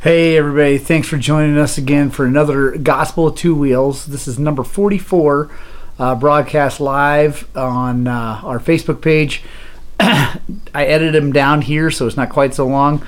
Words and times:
Hey, 0.00 0.36
everybody. 0.36 0.78
Thanks 0.78 1.08
for 1.08 1.16
joining 1.16 1.58
us 1.58 1.76
again 1.76 2.10
for 2.10 2.24
another 2.24 2.70
Gospel 2.78 3.26
of 3.26 3.34
Two 3.34 3.52
Wheels. 3.52 4.06
This 4.06 4.28
is 4.28 4.38
number 4.38 4.62
44, 4.62 5.50
uh, 5.98 6.14
broadcast 6.14 6.78
live 6.78 7.48
on 7.56 8.06
uh, 8.06 8.40
our 8.44 8.60
Facebook 8.60 9.02
page. 9.02 9.42
I 10.00 10.38
edited 10.72 11.20
them 11.20 11.32
down 11.32 11.62
here, 11.62 11.90
so 11.90 12.06
it's 12.06 12.16
not 12.16 12.30
quite 12.30 12.54
so 12.54 12.64
long. 12.64 13.04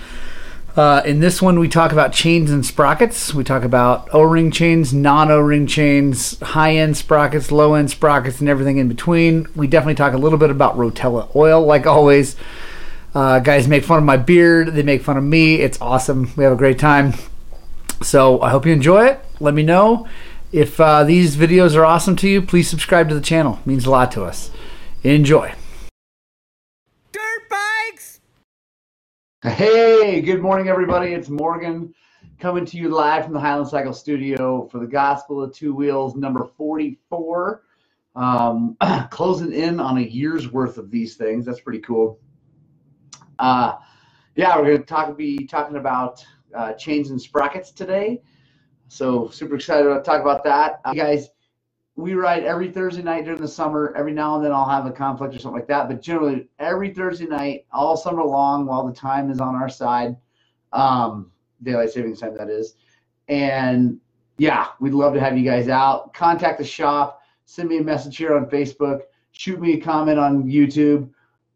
Uh, 0.74 1.00
in 1.04 1.20
this 1.20 1.40
one, 1.40 1.60
we 1.60 1.68
talk 1.68 1.92
about 1.92 2.12
chains 2.12 2.50
and 2.50 2.66
sprockets. 2.66 3.32
We 3.32 3.44
talk 3.44 3.62
about 3.62 4.12
O 4.12 4.22
ring 4.22 4.50
chains, 4.50 4.92
non 4.92 5.30
O 5.30 5.38
ring 5.38 5.68
chains, 5.68 6.40
high 6.40 6.74
end 6.74 6.96
sprockets, 6.96 7.52
low 7.52 7.74
end 7.74 7.92
sprockets, 7.92 8.40
and 8.40 8.48
everything 8.48 8.78
in 8.78 8.88
between. 8.88 9.46
We 9.54 9.68
definitely 9.68 9.94
talk 9.94 10.12
a 10.12 10.18
little 10.18 10.40
bit 10.40 10.50
about 10.50 10.76
Rotella 10.76 11.32
oil, 11.36 11.64
like 11.64 11.86
always. 11.86 12.34
Uh, 13.14 13.40
guys 13.40 13.66
make 13.66 13.82
fun 13.82 13.98
of 13.98 14.04
my 14.04 14.16
beard. 14.16 14.68
They 14.68 14.82
make 14.82 15.02
fun 15.02 15.16
of 15.16 15.24
me. 15.24 15.56
It's 15.56 15.80
awesome. 15.80 16.30
We 16.36 16.44
have 16.44 16.52
a 16.52 16.56
great 16.56 16.78
time. 16.78 17.14
So 18.02 18.40
I 18.40 18.50
hope 18.50 18.64
you 18.66 18.72
enjoy 18.72 19.06
it. 19.06 19.20
Let 19.40 19.52
me 19.52 19.62
know 19.62 20.06
if 20.52 20.80
uh, 20.80 21.04
these 21.04 21.36
videos 21.36 21.76
are 21.76 21.84
awesome 21.84 22.14
to 22.16 22.28
you. 22.28 22.40
Please 22.40 22.68
subscribe 22.68 23.08
to 23.08 23.14
the 23.14 23.20
channel. 23.20 23.58
It 23.60 23.66
means 23.66 23.84
a 23.84 23.90
lot 23.90 24.12
to 24.12 24.24
us. 24.24 24.50
Enjoy. 25.02 25.52
Dirt 27.12 27.48
bikes! 27.50 28.20
Hey, 29.42 30.20
good 30.20 30.40
morning, 30.40 30.68
everybody. 30.68 31.12
It's 31.12 31.28
Morgan 31.28 31.92
coming 32.38 32.64
to 32.64 32.76
you 32.76 32.90
live 32.90 33.24
from 33.24 33.34
the 33.34 33.40
Highland 33.40 33.68
Cycle 33.68 33.92
Studio 33.92 34.68
for 34.70 34.78
the 34.78 34.86
Gospel 34.86 35.42
of 35.42 35.52
Two 35.52 35.74
Wheels 35.74 36.14
number 36.14 36.48
44. 36.56 37.62
Um, 38.14 38.76
closing 39.10 39.52
in 39.52 39.80
on 39.80 39.98
a 39.98 40.02
year's 40.02 40.52
worth 40.52 40.78
of 40.78 40.92
these 40.92 41.16
things. 41.16 41.44
That's 41.44 41.60
pretty 41.60 41.80
cool. 41.80 42.20
Uh, 43.40 43.76
yeah, 44.36 44.56
we're 44.56 44.66
going 44.66 44.78
to 44.78 44.84
talk 44.84 45.16
be 45.16 45.46
talking 45.46 45.76
about 45.76 46.24
uh, 46.54 46.74
chains 46.74 47.10
and 47.10 47.20
sprockets 47.20 47.72
today. 47.72 48.20
So 48.88 49.28
super 49.28 49.56
excited 49.56 49.88
to 49.88 50.02
talk 50.02 50.20
about 50.20 50.44
that, 50.44 50.80
uh, 50.84 50.92
guys. 50.92 51.30
We 51.96 52.14
ride 52.14 52.44
every 52.44 52.70
Thursday 52.70 53.02
night 53.02 53.24
during 53.24 53.40
the 53.40 53.48
summer. 53.48 53.94
Every 53.96 54.12
now 54.12 54.36
and 54.36 54.44
then 54.44 54.52
I'll 54.52 54.68
have 54.68 54.86
a 54.86 54.92
conflict 54.92 55.34
or 55.34 55.38
something 55.38 55.58
like 55.58 55.68
that, 55.68 55.88
but 55.88 56.02
generally 56.02 56.48
every 56.58 56.92
Thursday 56.92 57.26
night, 57.26 57.66
all 57.72 57.96
summer 57.96 58.22
long, 58.22 58.66
while 58.66 58.86
the 58.86 58.92
time 58.92 59.30
is 59.30 59.40
on 59.40 59.54
our 59.54 59.68
side, 59.68 60.16
um, 60.72 61.30
daylight 61.62 61.90
savings 61.90 62.20
time 62.20 62.36
that 62.36 62.48
is. 62.48 62.76
And 63.28 64.00
yeah, 64.38 64.68
we'd 64.80 64.94
love 64.94 65.14
to 65.14 65.20
have 65.20 65.36
you 65.36 65.44
guys 65.44 65.68
out. 65.68 66.12
Contact 66.14 66.58
the 66.58 66.64
shop. 66.64 67.22
Send 67.46 67.68
me 67.68 67.78
a 67.78 67.82
message 67.82 68.16
here 68.16 68.36
on 68.36 68.46
Facebook. 68.46 69.00
Shoot 69.32 69.60
me 69.60 69.74
a 69.74 69.80
comment 69.80 70.18
on 70.18 70.44
YouTube. 70.44 71.10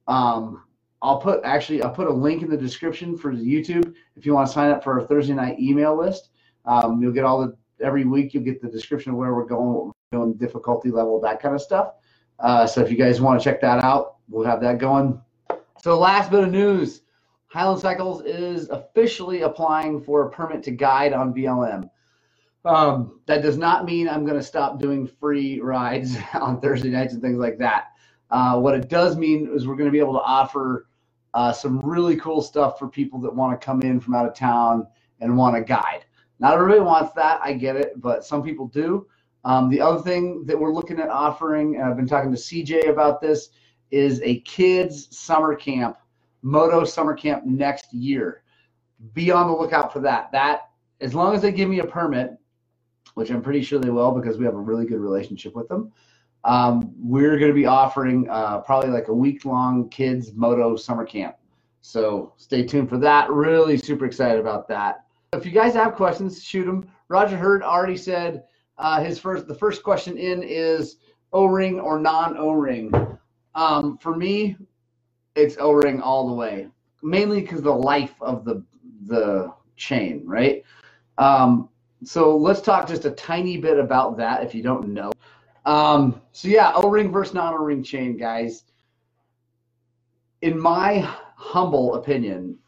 Um, 0.08 0.64
I'll 1.04 1.18
put 1.18 1.42
actually 1.44 1.82
I'll 1.82 1.90
put 1.90 2.06
a 2.06 2.12
link 2.12 2.42
in 2.42 2.48
the 2.48 2.56
description 2.56 3.16
for 3.16 3.30
YouTube 3.30 3.94
if 4.16 4.24
you 4.24 4.32
want 4.32 4.48
to 4.48 4.52
sign 4.52 4.70
up 4.70 4.82
for 4.82 4.98
our 4.98 5.06
Thursday 5.06 5.34
night 5.34 5.60
email 5.60 5.94
list. 5.94 6.30
Um, 6.64 7.00
you'll 7.02 7.12
get 7.12 7.24
all 7.24 7.42
the 7.42 7.54
every 7.84 8.04
week 8.06 8.32
you'll 8.32 8.42
get 8.42 8.62
the 8.62 8.68
description 8.68 9.12
of 9.12 9.18
where 9.18 9.34
we're 9.34 9.44
going, 9.44 9.74
what 9.74 9.84
we're 9.86 9.92
doing, 10.18 10.32
difficulty 10.34 10.90
level, 10.90 11.20
that 11.20 11.42
kind 11.42 11.54
of 11.54 11.60
stuff. 11.60 11.92
Uh, 12.40 12.66
so 12.66 12.80
if 12.80 12.90
you 12.90 12.96
guys 12.96 13.20
want 13.20 13.38
to 13.38 13.44
check 13.44 13.60
that 13.60 13.84
out, 13.84 14.16
we'll 14.30 14.46
have 14.46 14.62
that 14.62 14.78
going. 14.78 15.20
So 15.82 15.98
last 15.98 16.30
bit 16.30 16.42
of 16.42 16.50
news, 16.50 17.02
Highland 17.48 17.82
Cycles 17.82 18.22
is 18.24 18.70
officially 18.70 19.42
applying 19.42 20.00
for 20.00 20.26
a 20.26 20.30
permit 20.30 20.62
to 20.62 20.70
guide 20.70 21.12
on 21.12 21.34
BLM. 21.34 21.90
Um, 22.64 23.20
that 23.26 23.42
does 23.42 23.58
not 23.58 23.84
mean 23.84 24.08
I'm 24.08 24.24
going 24.24 24.38
to 24.38 24.42
stop 24.42 24.80
doing 24.80 25.06
free 25.06 25.60
rides 25.60 26.16
on 26.34 26.62
Thursday 26.62 26.88
nights 26.88 27.12
and 27.12 27.20
things 27.20 27.38
like 27.38 27.58
that. 27.58 27.88
Uh, 28.30 28.58
what 28.58 28.74
it 28.74 28.88
does 28.88 29.18
mean 29.18 29.50
is 29.54 29.66
we're 29.66 29.76
going 29.76 29.88
to 29.88 29.92
be 29.92 29.98
able 29.98 30.14
to 30.14 30.22
offer 30.22 30.86
uh, 31.34 31.52
some 31.52 31.80
really 31.80 32.16
cool 32.16 32.40
stuff 32.40 32.78
for 32.78 32.88
people 32.88 33.20
that 33.20 33.34
want 33.34 33.58
to 33.58 33.64
come 33.64 33.82
in 33.82 34.00
from 34.00 34.14
out 34.14 34.26
of 34.26 34.34
town 34.34 34.86
and 35.20 35.36
want 35.36 35.56
a 35.56 35.60
guide. 35.60 36.04
Not 36.38 36.54
everybody 36.54 36.80
wants 36.80 37.12
that, 37.14 37.40
I 37.42 37.52
get 37.52 37.76
it, 37.76 38.00
but 38.00 38.24
some 38.24 38.42
people 38.42 38.68
do. 38.68 39.06
Um, 39.44 39.68
the 39.68 39.80
other 39.80 40.00
thing 40.00 40.44
that 40.46 40.58
we're 40.58 40.72
looking 40.72 41.00
at 41.00 41.10
offering, 41.10 41.76
and 41.76 41.84
I've 41.84 41.96
been 41.96 42.08
talking 42.08 42.30
to 42.32 42.38
CJ 42.38 42.88
about 42.88 43.20
this, 43.20 43.50
is 43.90 44.20
a 44.22 44.40
kids 44.40 45.16
summer 45.16 45.54
camp, 45.54 45.98
Moto 46.42 46.84
summer 46.84 47.14
camp 47.14 47.44
next 47.44 47.92
year. 47.92 48.42
Be 49.12 49.30
on 49.30 49.48
the 49.48 49.52
lookout 49.52 49.92
for 49.92 50.00
that. 50.00 50.30
That 50.32 50.70
as 51.00 51.14
long 51.14 51.34
as 51.34 51.42
they 51.42 51.52
give 51.52 51.68
me 51.68 51.80
a 51.80 51.86
permit, 51.86 52.32
which 53.14 53.30
I'm 53.30 53.42
pretty 53.42 53.62
sure 53.62 53.78
they 53.78 53.90
will 53.90 54.12
because 54.12 54.38
we 54.38 54.44
have 54.44 54.54
a 54.54 54.58
really 54.58 54.86
good 54.86 55.00
relationship 55.00 55.54
with 55.54 55.68
them 55.68 55.92
um, 56.44 56.92
we're 56.98 57.38
going 57.38 57.50
to 57.50 57.54
be 57.54 57.66
offering 57.66 58.28
uh, 58.28 58.60
probably 58.60 58.90
like 58.90 59.08
a 59.08 59.14
week 59.14 59.44
long 59.44 59.88
kids 59.88 60.32
moto 60.34 60.76
summer 60.76 61.04
camp. 61.04 61.36
So 61.80 62.32
stay 62.36 62.64
tuned 62.64 62.88
for 62.88 62.98
that. 62.98 63.30
Really 63.30 63.76
super 63.76 64.04
excited 64.04 64.40
about 64.40 64.68
that. 64.68 65.04
If 65.32 65.44
you 65.44 65.52
guys 65.52 65.74
have 65.74 65.94
questions, 65.94 66.42
shoot 66.42 66.64
them. 66.64 66.88
Roger 67.08 67.36
Hurd 67.36 67.62
already 67.62 67.96
said 67.96 68.44
uh, 68.78 69.02
his 69.02 69.18
first. 69.18 69.46
The 69.46 69.54
first 69.54 69.82
question 69.82 70.16
in 70.16 70.42
is 70.42 70.96
O-ring 71.32 71.80
or 71.80 71.98
non 71.98 72.36
O-ring. 72.36 72.92
Um, 73.54 73.98
for 73.98 74.16
me, 74.16 74.56
it's 75.34 75.56
O-ring 75.58 76.00
all 76.00 76.28
the 76.28 76.34
way. 76.34 76.68
Mainly 77.02 77.40
because 77.40 77.62
the 77.62 77.72
life 77.72 78.14
of 78.20 78.44
the 78.44 78.64
the 79.06 79.52
chain, 79.76 80.22
right? 80.24 80.62
Um, 81.18 81.68
so 82.04 82.36
let's 82.36 82.60
talk 82.60 82.86
just 82.86 83.04
a 83.04 83.10
tiny 83.10 83.56
bit 83.56 83.78
about 83.78 84.16
that 84.18 84.42
if 84.42 84.54
you 84.54 84.62
don't 84.62 84.88
know. 84.88 85.12
Um, 85.64 86.20
so 86.32 86.48
yeah, 86.48 86.72
O-ring 86.74 87.10
versus 87.10 87.34
non-O-ring 87.34 87.82
chain, 87.82 88.16
guys. 88.16 88.64
In 90.42 90.58
my 90.58 91.00
humble 91.36 91.94
opinion, 91.94 92.58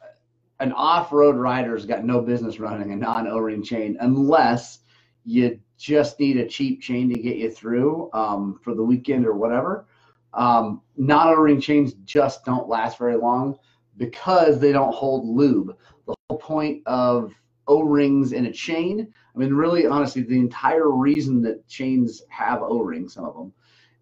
an 0.60 0.72
off-road 0.72 1.36
rider's 1.36 1.84
got 1.84 2.04
no 2.04 2.20
business 2.20 2.58
running 2.58 2.92
a 2.92 2.96
non-O-ring 2.96 3.62
chain 3.62 3.96
unless 4.00 4.78
you 5.24 5.60
just 5.76 6.18
need 6.18 6.38
a 6.38 6.46
cheap 6.46 6.80
chain 6.80 7.12
to 7.12 7.20
get 7.20 7.36
you 7.36 7.50
through 7.50 8.08
um, 8.14 8.58
for 8.62 8.74
the 8.74 8.82
weekend 8.82 9.26
or 9.26 9.34
whatever. 9.34 9.86
Um, 10.32 10.80
non-O-ring 10.96 11.60
chains 11.60 11.94
just 12.04 12.44
don't 12.44 12.68
last 12.68 12.96
very 12.98 13.16
long 13.16 13.58
because 13.98 14.58
they 14.58 14.72
don't 14.72 14.94
hold 14.94 15.26
lube. 15.26 15.76
The 16.06 16.14
whole 16.28 16.38
point 16.38 16.82
of 16.86 17.34
O-rings 17.68 18.32
in 18.32 18.46
a 18.46 18.52
chain. 18.52 19.12
I 19.36 19.38
mean, 19.38 19.52
really, 19.52 19.86
honestly, 19.86 20.22
the 20.22 20.38
entire 20.38 20.90
reason 20.90 21.42
that 21.42 21.68
chains 21.68 22.22
have 22.30 22.62
O-rings, 22.62 23.14
some 23.14 23.26
of 23.26 23.34
them, 23.34 23.52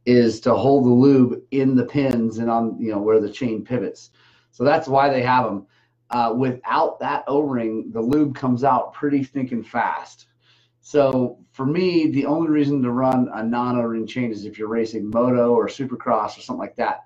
is 0.07 0.39
to 0.41 0.55
hold 0.55 0.85
the 0.85 0.91
lube 0.91 1.43
in 1.51 1.75
the 1.75 1.85
pins 1.85 2.39
and 2.39 2.49
on 2.51 2.77
you 2.79 2.93
know 2.93 3.01
where 3.01 3.21
the 3.21 3.31
chain 3.31 3.65
pivots. 3.65 4.11
So 4.53 4.63
that's 4.63 4.87
why 4.87 5.09
they 5.09 5.23
have 5.23 5.47
them. 5.47 5.67
Uh, 6.11 6.35
without 6.37 7.01
that 7.01 7.25
O-ring, 7.27 7.91
the 7.93 8.01
lube 8.01 8.37
comes 8.37 8.63
out 8.63 8.93
pretty 8.93 9.25
stinking 9.25 9.65
fast. 9.65 10.27
So 10.81 11.39
for 11.51 11.67
me, 11.67 12.11
the 12.11 12.27
only 12.27 12.51
reason 12.51 12.83
to 12.83 12.93
run 12.93 13.29
a 13.33 13.43
non-O-ring 13.43 14.07
chain 14.07 14.31
is 14.31 14.45
if 14.45 14.59
you're 14.59 14.69
racing 14.69 15.11
moto 15.11 15.55
or 15.55 15.67
supercross 15.67 16.39
or 16.39 16.43
something 16.43 16.61
like 16.61 16.77
that. 16.77 17.05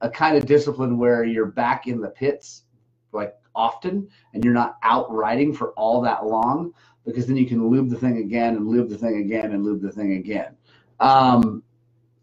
A 0.00 0.10
kind 0.10 0.36
of 0.36 0.44
discipline 0.44 0.98
where 0.98 1.24
you're 1.24 1.46
back 1.46 1.86
in 1.86 2.00
the 2.00 2.08
pits, 2.08 2.64
like 3.12 3.34
often 3.54 4.08
and 4.34 4.44
you're 4.44 4.52
not 4.52 4.76
out 4.82 5.10
riding 5.10 5.54
for 5.54 5.70
all 5.72 6.00
that 6.02 6.26
long 6.26 6.72
because 7.04 7.26
then 7.26 7.36
you 7.36 7.46
can 7.46 7.68
lube 7.68 7.90
the 7.90 7.96
thing 7.96 8.18
again 8.18 8.56
and 8.56 8.66
lube 8.66 8.88
the 8.88 8.98
thing 8.98 9.18
again 9.18 9.52
and 9.52 9.64
lube 9.64 9.82
the 9.82 9.92
thing 9.92 10.14
again. 10.14 10.56
Um, 11.00 11.62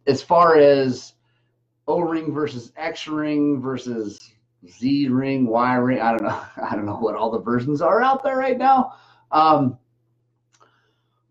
as 0.08 0.22
far 0.22 0.58
as 0.58 1.14
O 1.88 2.00
ring 2.00 2.34
versus 2.34 2.72
X 2.76 3.08
ring 3.08 3.62
versus 3.62 4.20
Z 4.68 5.08
ring, 5.10 5.48
Y 5.48 5.76
ring, 5.76 6.02
I 6.02 6.12
don't 6.12 6.24
know. 6.24 6.42
I 6.64 6.76
don't 6.76 6.86
know 6.86 6.98
what 6.98 7.16
all 7.16 7.32
the 7.32 7.40
versions 7.40 7.82
are 7.82 8.02
out 8.02 8.24
there 8.24 8.38
right 8.38 8.58
now. 8.58 8.94
Um, 9.32 9.78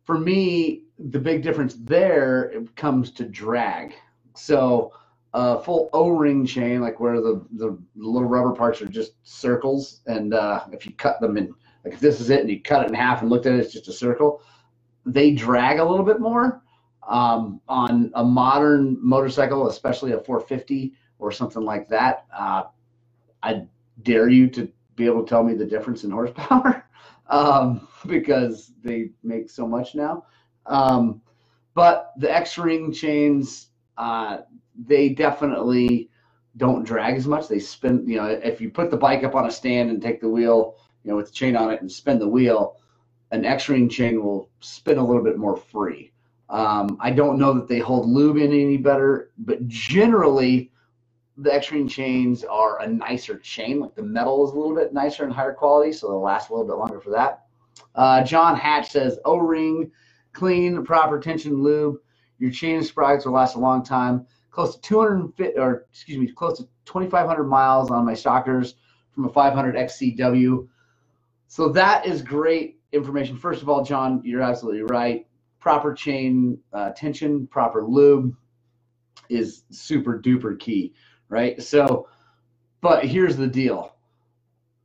for 0.05 0.19
me, 0.19 0.85
the 0.99 1.19
big 1.19 1.43
difference 1.43 1.75
there 1.75 2.53
comes 2.77 3.11
to 3.13 3.25
drag. 3.25 3.95
So 4.35 4.93
a 5.33 5.61
full 5.61 5.89
O-ring 5.93 6.45
chain, 6.45 6.81
like 6.81 6.99
where 6.99 7.21
the, 7.21 7.45
the 7.53 7.79
little 7.95 8.29
rubber 8.29 8.53
parts 8.53 8.83
are 8.83 8.89
just 8.89 9.13
circles, 9.23 10.01
and 10.07 10.35
uh, 10.35 10.65
if 10.73 10.85
you 10.85 10.93
cut 10.93 11.21
them 11.21 11.37
in, 11.37 11.55
like 11.85 11.95
if 11.95 12.01
this 12.01 12.21
is 12.21 12.31
it, 12.31 12.41
and 12.41 12.51
you 12.51 12.61
cut 12.61 12.83
it 12.85 12.89
in 12.89 12.95
half 12.95 13.23
and 13.23 13.31
looked 13.31 13.47
at 13.47 13.55
it, 13.55 13.61
it's 13.61 13.73
just 13.73 13.89
a 13.89 13.93
circle. 13.93 14.43
They 15.07 15.33
drag 15.33 15.79
a 15.79 15.85
little 15.85 16.05
bit 16.05 16.21
more 16.21 16.63
um, 17.09 17.61
on 17.69 18.11
a 18.15 18.25
modern 18.25 18.99
motorcycle, 19.01 19.69
especially 19.69 20.13
a 20.13 20.19
450 20.19 20.93
or 21.19 21.33
something 21.33 21.63
like 21.63 21.89
that. 21.89 22.27
Uh, 22.37 22.65
I 23.43 23.63
dare 24.03 24.29
you 24.29 24.49
to 24.51 24.71
be 24.97 25.07
able 25.07 25.23
to 25.25 25.29
tell 25.29 25.43
me 25.43 25.55
the 25.55 25.65
difference 25.65 26.05
in 26.05 26.11
horsepower 26.11 26.85
um, 27.29 27.89
because 28.07 28.73
they 28.83 29.11
make 29.23 29.49
so 29.51 29.67
much 29.67 29.95
now. 29.95 30.25
Um, 30.67 31.23
but 31.75 32.13
the 32.19 32.33
X-ring 32.33 32.93
chains. 32.93 33.69
Uh, 33.97 34.39
they 34.87 35.11
definitely 35.11 36.11
don't 36.57 36.85
drag 36.85 37.17
as 37.17 37.27
much. 37.27 37.49
They 37.49 37.59
spin, 37.59 38.07
you 38.09 38.17
know, 38.17 38.27
if 38.27 38.61
you 38.61 38.71
put 38.71 38.91
the 38.91 38.97
bike 38.97 39.25
up 39.25 39.35
on 39.35 39.47
a 39.47 39.51
stand 39.51 39.91
and 39.91 40.01
take 40.01 40.21
the 40.21 40.29
wheel, 40.29 40.77
you 41.05 41.11
know, 41.11 41.17
with 41.17 41.27
the 41.27 41.33
chain 41.33 41.57
on 41.57 41.71
it 41.71 41.81
and 41.81 41.91
spin 41.91 42.19
the 42.19 42.29
wheel, 42.29 42.77
an 43.31 43.45
X-ring 43.45 43.89
chain 43.89 44.23
will 44.23 44.51
spin 44.61 44.99
a 44.99 45.07
little 45.07 45.23
bit 45.23 45.39
more 45.39 45.57
free. 45.57 46.13
Um, 46.49 46.97
I 47.01 47.11
don't 47.11 47.39
know 47.39 47.53
that 47.55 47.69
they 47.69 47.79
hold 47.79 48.09
lube 48.09 48.37
in 48.37 48.53
any 48.53 48.77
better, 48.77 49.31
but 49.39 49.67
generally 49.69 50.73
the 51.37 51.55
X-Ring 51.55 51.89
chains 51.89 52.45
are 52.45 52.81
a 52.83 52.87
nicer 52.89 53.39
chain. 53.39 53.81
Like 53.81 53.95
the 53.95 54.03
metal 54.03 54.47
is 54.47 54.53
a 54.53 54.59
little 54.59 54.75
bit 54.75 54.93
nicer 54.93 55.25
and 55.25 55.33
higher 55.33 55.55
quality, 55.55 55.93
so 55.93 56.09
they'll 56.09 56.21
last 56.21 56.51
a 56.51 56.53
little 56.53 56.67
bit 56.67 56.77
longer 56.77 57.01
for 57.01 57.11
that. 57.11 57.45
Uh, 57.95 58.23
John 58.25 58.57
Hatch 58.57 58.91
says 58.91 59.19
O-ring, 59.25 59.91
clean, 60.33 60.85
proper 60.85 61.19
tension 61.21 61.63
lube. 61.63 61.97
Your 62.39 62.51
chain 62.51 62.77
and 62.77 62.87
sprockets 62.87 63.25
will 63.25 63.33
last 63.33 63.55
a 63.55 63.61
long 63.61 63.85
time. 63.85 64.27
Close 64.51 64.75
to 64.75 64.81
250, 64.83 65.59
or 65.59 65.87
excuse 65.91 66.19
me, 66.19 66.27
close 66.33 66.59
to 66.59 66.65
2,500 66.87 67.45
miles 67.45 67.91
on 67.91 68.05
my 68.05 68.15
Stockers 68.15 68.75
from 69.15 69.27
a 69.27 69.33
500 69.33 69.77
XCW. 69.77 70.67
So 71.51 71.69
that 71.71 72.07
is 72.07 72.23
great 72.23 72.79
information. 72.93 73.37
First 73.37 73.61
of 73.61 73.69
all, 73.69 73.85
John, 73.85 74.23
you're 74.25 74.41
absolutely 74.41 74.83
right. 74.83 75.27
Proper 75.59 75.93
chain 75.93 76.57
uh, 76.73 76.91
tension, 76.91 77.49
proper 77.49 77.83
lube 77.83 78.37
is 79.29 79.65
super 79.73 80.17
duper 80.17 80.57
key, 80.61 80.95
right? 81.29 81.61
So, 81.61 82.09
but 82.81 83.05
here's 83.05 83.37
the 83.37 83.49
deal 83.49 83.97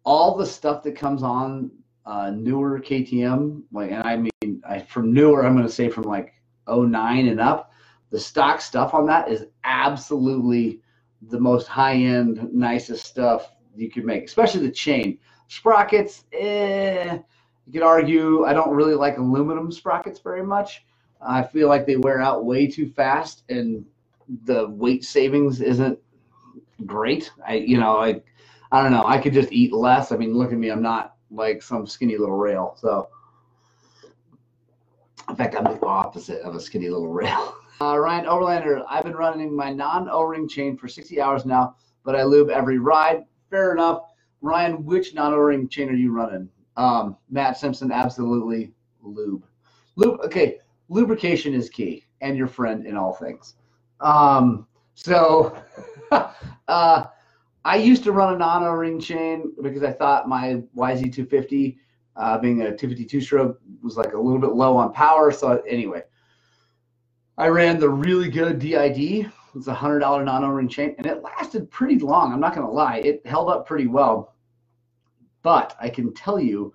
all 0.06 0.36
the 0.36 0.46
stuff 0.46 0.82
that 0.82 0.96
comes 0.96 1.22
on 1.22 1.70
uh, 2.08 2.32
newer 2.32 2.80
KTM, 2.80 3.62
like, 3.72 3.92
and 3.92 4.02
I 4.02 4.18
mean, 4.18 4.64
I, 4.68 4.80
from 4.80 5.14
newer, 5.14 5.46
I'm 5.46 5.54
going 5.54 5.68
to 5.68 5.72
say 5.72 5.88
from 5.88 6.06
like 6.06 6.34
09 6.68 7.28
and 7.28 7.40
up, 7.40 7.74
the 8.10 8.20
stock 8.20 8.60
stuff 8.60 8.96
on 8.96 9.06
that 9.06 9.30
is 9.30 9.46
absolutely 9.66 10.82
the 11.30 11.40
most 11.40 11.68
high 11.68 11.96
end, 11.96 12.52
nicest 12.52 13.06
stuff 13.06 13.52
you 13.76 13.92
could 13.92 14.04
make, 14.04 14.24
especially 14.24 14.66
the 14.66 14.74
chain. 14.74 15.20
Sprockets, 15.48 16.26
eh, 16.34 17.18
you 17.68 17.74
could 17.74 17.84
argue 17.84 18.46
I 18.46 18.54
don't 18.54 18.76
really 18.76 18.96
like 18.96 19.18
aluminum 19.18 19.72
sprockets 19.72 20.20
very 20.20 20.44
much. 20.44 20.86
I 21.22 21.44
feel 21.44 21.68
like 21.68 21.86
they 21.86 21.98
wear 21.98 22.22
out 22.22 22.46
way 22.46 22.68
too 22.68 22.90
fast 22.90 23.44
and 23.50 23.86
the 24.46 24.68
weight 24.70 25.04
savings 25.04 25.62
isn't 25.62 26.00
great. 26.86 27.32
I, 27.46 27.56
you 27.56 27.80
know, 27.80 27.98
I, 27.98 28.22
I 28.72 28.82
don't 28.82 28.92
know. 28.92 29.06
I 29.06 29.18
could 29.18 29.34
just 29.34 29.52
eat 29.52 29.72
less. 29.74 30.12
I 30.12 30.18
mean, 30.18 30.34
look 30.34 30.52
at 30.52 30.58
me. 30.58 30.70
I'm 30.70 30.82
not 30.82 31.16
like 31.32 31.62
some 31.62 31.88
skinny 31.88 32.18
little 32.18 32.38
rail. 32.38 32.76
So, 32.80 33.10
in 35.30 35.36
fact, 35.36 35.56
I'm 35.56 35.64
the 35.64 35.80
opposite 35.86 36.42
of 36.42 36.56
a 36.56 36.60
skinny 36.60 36.90
little 36.90 37.10
rail. 37.10 37.56
Uh, 37.82 37.98
Ryan 38.00 38.24
Overlander, 38.24 38.86
I've 38.90 39.04
been 39.04 39.18
running 39.18 39.54
my 39.54 39.70
non 39.70 40.08
O-ring 40.08 40.48
chain 40.48 40.78
for 40.78 40.88
60 40.88 41.20
hours 41.20 41.46
now, 41.46 41.76
but 42.06 42.16
I 42.16 42.24
lube 42.24 42.50
every 42.50 42.80
ride. 42.80 43.26
Fair 43.50 43.74
enough. 43.74 44.04
Ryan, 44.46 44.86
which 44.86 45.16
non 45.16 45.34
O-ring 45.34 45.68
chain 45.68 45.90
are 45.90 45.94
you 45.94 46.12
running? 46.12 46.48
Um, 46.78 47.18
Matt 47.32 47.58
Simpson, 47.58 47.92
absolutely 47.92 48.72
lube. 49.02 49.44
Lube. 49.96 50.20
Okay, 50.22 50.60
lubrication 50.88 51.56
is 51.56 51.68
key, 51.68 52.06
and 52.22 52.38
your 52.38 52.48
friend 52.48 52.86
in 52.86 52.96
all 52.96 53.14
things. 53.14 53.56
Um, 54.02 54.68
so, 54.94 55.58
uh, 56.68 57.06
I 57.66 57.76
used 57.78 58.04
to 58.04 58.12
run 58.12 58.36
a 58.36 58.38
non 58.38 58.64
O-ring 58.64 59.00
chain 59.00 59.52
because 59.64 59.82
I 59.82 59.92
thought 59.92 60.30
my 60.30 60.62
YZ250, 60.78 61.78
uh, 62.16 62.38
being 62.38 62.62
a 62.62 62.66
252 62.66 63.22
stroke, 63.22 63.60
was 63.82 63.98
like 63.98 64.14
a 64.14 64.20
little 64.20 64.40
bit 64.40 64.52
low 64.52 64.78
on 64.78 64.94
power. 64.94 65.32
So 65.32 65.64
anyway, 65.68 66.04
I 67.40 67.48
ran 67.48 67.80
the 67.80 67.90
really 67.90 68.30
good 68.30 68.60
DID. 68.60 69.32
It's 69.56 69.68
a 69.68 69.74
hundred 69.74 70.00
dollar 70.00 70.24
non 70.24 70.44
O-ring 70.44 70.70
chain, 70.70 70.94
and 71.00 71.08
it 71.08 71.24
lasted 71.24 71.72
pretty 71.72 71.98
long. 71.98 72.32
I'm 72.32 72.40
not 72.40 72.54
gonna 72.54 72.70
lie, 72.70 72.98
it 72.98 73.26
held 73.26 73.50
up 73.50 73.66
pretty 73.66 73.88
well. 73.88 74.35
But 75.46 75.76
I 75.80 75.90
can 75.90 76.12
tell 76.12 76.40
you 76.40 76.74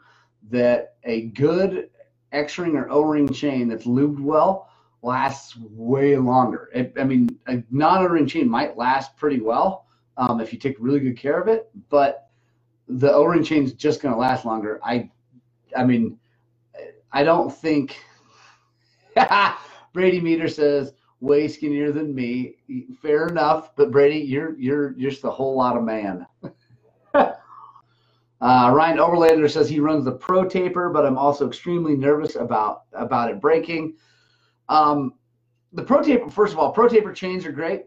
that 0.48 0.94
a 1.02 1.22
good 1.22 1.90
X 2.30 2.56
ring 2.56 2.76
or 2.76 2.88
O 2.88 3.00
ring 3.00 3.28
chain 3.28 3.66
that's 3.66 3.84
lubed 3.84 4.20
well 4.20 4.70
lasts 5.02 5.56
way 5.56 6.16
longer. 6.16 6.70
It, 6.72 6.92
I 6.96 7.02
mean, 7.02 7.36
a 7.48 7.64
non 7.72 8.04
O 8.04 8.06
ring 8.06 8.28
chain 8.28 8.48
might 8.48 8.76
last 8.76 9.16
pretty 9.16 9.40
well 9.40 9.86
um, 10.16 10.40
if 10.40 10.52
you 10.52 10.58
take 10.60 10.76
really 10.78 11.00
good 11.00 11.18
care 11.18 11.40
of 11.40 11.48
it, 11.48 11.68
but 11.88 12.28
the 12.86 13.12
O 13.12 13.24
ring 13.24 13.42
chain 13.42 13.64
is 13.64 13.72
just 13.72 14.00
going 14.00 14.14
to 14.14 14.20
last 14.20 14.44
longer. 14.44 14.78
I, 14.84 15.10
I 15.76 15.82
mean, 15.82 16.16
I 17.12 17.24
don't 17.24 17.52
think. 17.52 17.96
Brady 19.92 20.20
Meter 20.20 20.46
says 20.46 20.92
way 21.18 21.48
skinnier 21.48 21.90
than 21.90 22.14
me. 22.14 22.54
Fair 23.02 23.26
enough, 23.26 23.74
but 23.74 23.90
Brady, 23.90 24.20
you're 24.20 24.56
you're 24.60 24.96
you're 24.96 25.10
just 25.10 25.24
a 25.24 25.30
whole 25.30 25.56
lot 25.56 25.76
of 25.76 25.82
man. 25.82 26.24
uh, 28.40 28.72
Ryan 28.74 28.98
Overlander 28.98 29.50
says 29.50 29.68
he 29.68 29.80
runs 29.80 30.04
the 30.04 30.12
Pro 30.12 30.48
Taper, 30.48 30.88
but 30.90 31.04
I'm 31.04 31.18
also 31.18 31.46
extremely 31.46 31.96
nervous 31.96 32.36
about 32.36 32.82
about 32.92 33.30
it 33.30 33.40
breaking. 33.40 33.96
Um, 34.68 35.14
the 35.72 35.82
Pro 35.82 36.02
Taper, 36.02 36.30
first 36.30 36.52
of 36.52 36.58
all, 36.58 36.72
Pro 36.72 36.88
Taper 36.88 37.12
chains 37.12 37.44
are 37.44 37.52
great. 37.52 37.84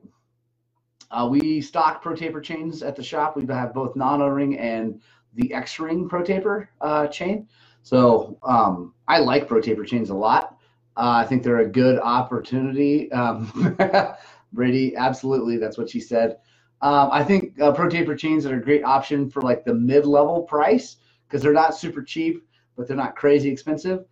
Uh, 1.09 1.27
we 1.29 1.61
stock 1.61 2.01
Pro 2.01 2.15
Taper 2.15 2.41
chains 2.41 2.83
at 2.83 2.95
the 2.95 3.03
shop. 3.03 3.35
We 3.35 3.45
have 3.47 3.73
both 3.73 3.95
non 3.95 4.21
O-ring 4.21 4.57
and 4.57 5.01
the 5.35 5.53
X 5.53 5.79
Ring 5.79 6.07
Pro 6.07 6.23
Taper 6.23 6.69
uh, 6.81 7.07
chain. 7.07 7.47
So 7.81 8.37
um, 8.43 8.93
I 9.07 9.19
like 9.19 9.47
Pro 9.47 9.59
Taper 9.59 9.85
chains 9.85 10.09
a 10.09 10.15
lot. 10.15 10.57
Uh, 10.95 11.23
I 11.23 11.25
think 11.25 11.43
they're 11.43 11.59
a 11.59 11.67
good 11.67 11.99
opportunity. 11.99 13.11
Um, 13.11 13.75
Brady, 14.53 14.95
absolutely, 14.95 15.57
that's 15.57 15.77
what 15.77 15.89
she 15.89 15.99
said. 15.99 16.37
Um, 16.83 17.09
I 17.13 17.23
think 17.23 17.59
uh, 17.61 17.71
Pro 17.71 17.87
Taper 17.87 18.13
chains 18.13 18.45
are 18.45 18.57
a 18.57 18.61
great 18.61 18.83
option 18.83 19.29
for 19.29 19.41
like 19.41 19.63
the 19.63 19.73
mid-level 19.73 20.41
price 20.41 20.97
because 21.25 21.41
they're 21.41 21.53
not 21.53 21.77
super 21.77 22.03
cheap, 22.03 22.45
but 22.75 22.89
they're 22.89 22.97
not 22.97 23.15
crazy 23.15 23.49
expensive. 23.49 24.03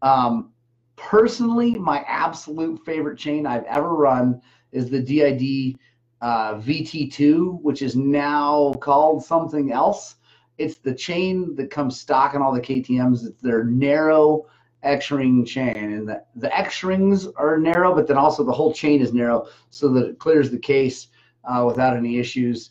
Um, 0.00 0.50
personally, 0.96 1.74
my 1.74 2.02
absolute 2.08 2.82
favorite 2.86 3.18
chain 3.18 3.46
I've 3.46 3.64
ever 3.64 3.94
run 3.94 4.40
is 4.72 4.88
the 4.88 4.98
DID 4.98 5.78
uh, 6.22 6.54
VT2, 6.54 7.60
which 7.60 7.82
is 7.82 7.96
now 7.96 8.72
called 8.80 9.22
something 9.22 9.70
else. 9.70 10.14
It's 10.56 10.78
the 10.78 10.94
chain 10.94 11.54
that 11.56 11.70
comes 11.70 12.00
stock 12.00 12.34
in 12.34 12.40
all 12.40 12.54
the 12.54 12.62
KTM's. 12.62 13.26
It's 13.26 13.42
their 13.42 13.64
narrow 13.64 14.46
X-ring 14.82 15.44
chain, 15.44 15.76
and 15.76 16.08
the, 16.08 16.22
the 16.36 16.58
X-rings 16.58 17.26
are 17.36 17.58
narrow, 17.58 17.94
but 17.94 18.06
then 18.06 18.16
also 18.16 18.42
the 18.42 18.52
whole 18.52 18.72
chain 18.72 19.02
is 19.02 19.12
narrow, 19.12 19.48
so 19.68 19.90
that 19.90 20.08
it 20.08 20.18
clears 20.18 20.50
the 20.50 20.58
case 20.58 21.08
uh, 21.46 21.64
without 21.66 21.96
any 21.96 22.18
issues. 22.18 22.70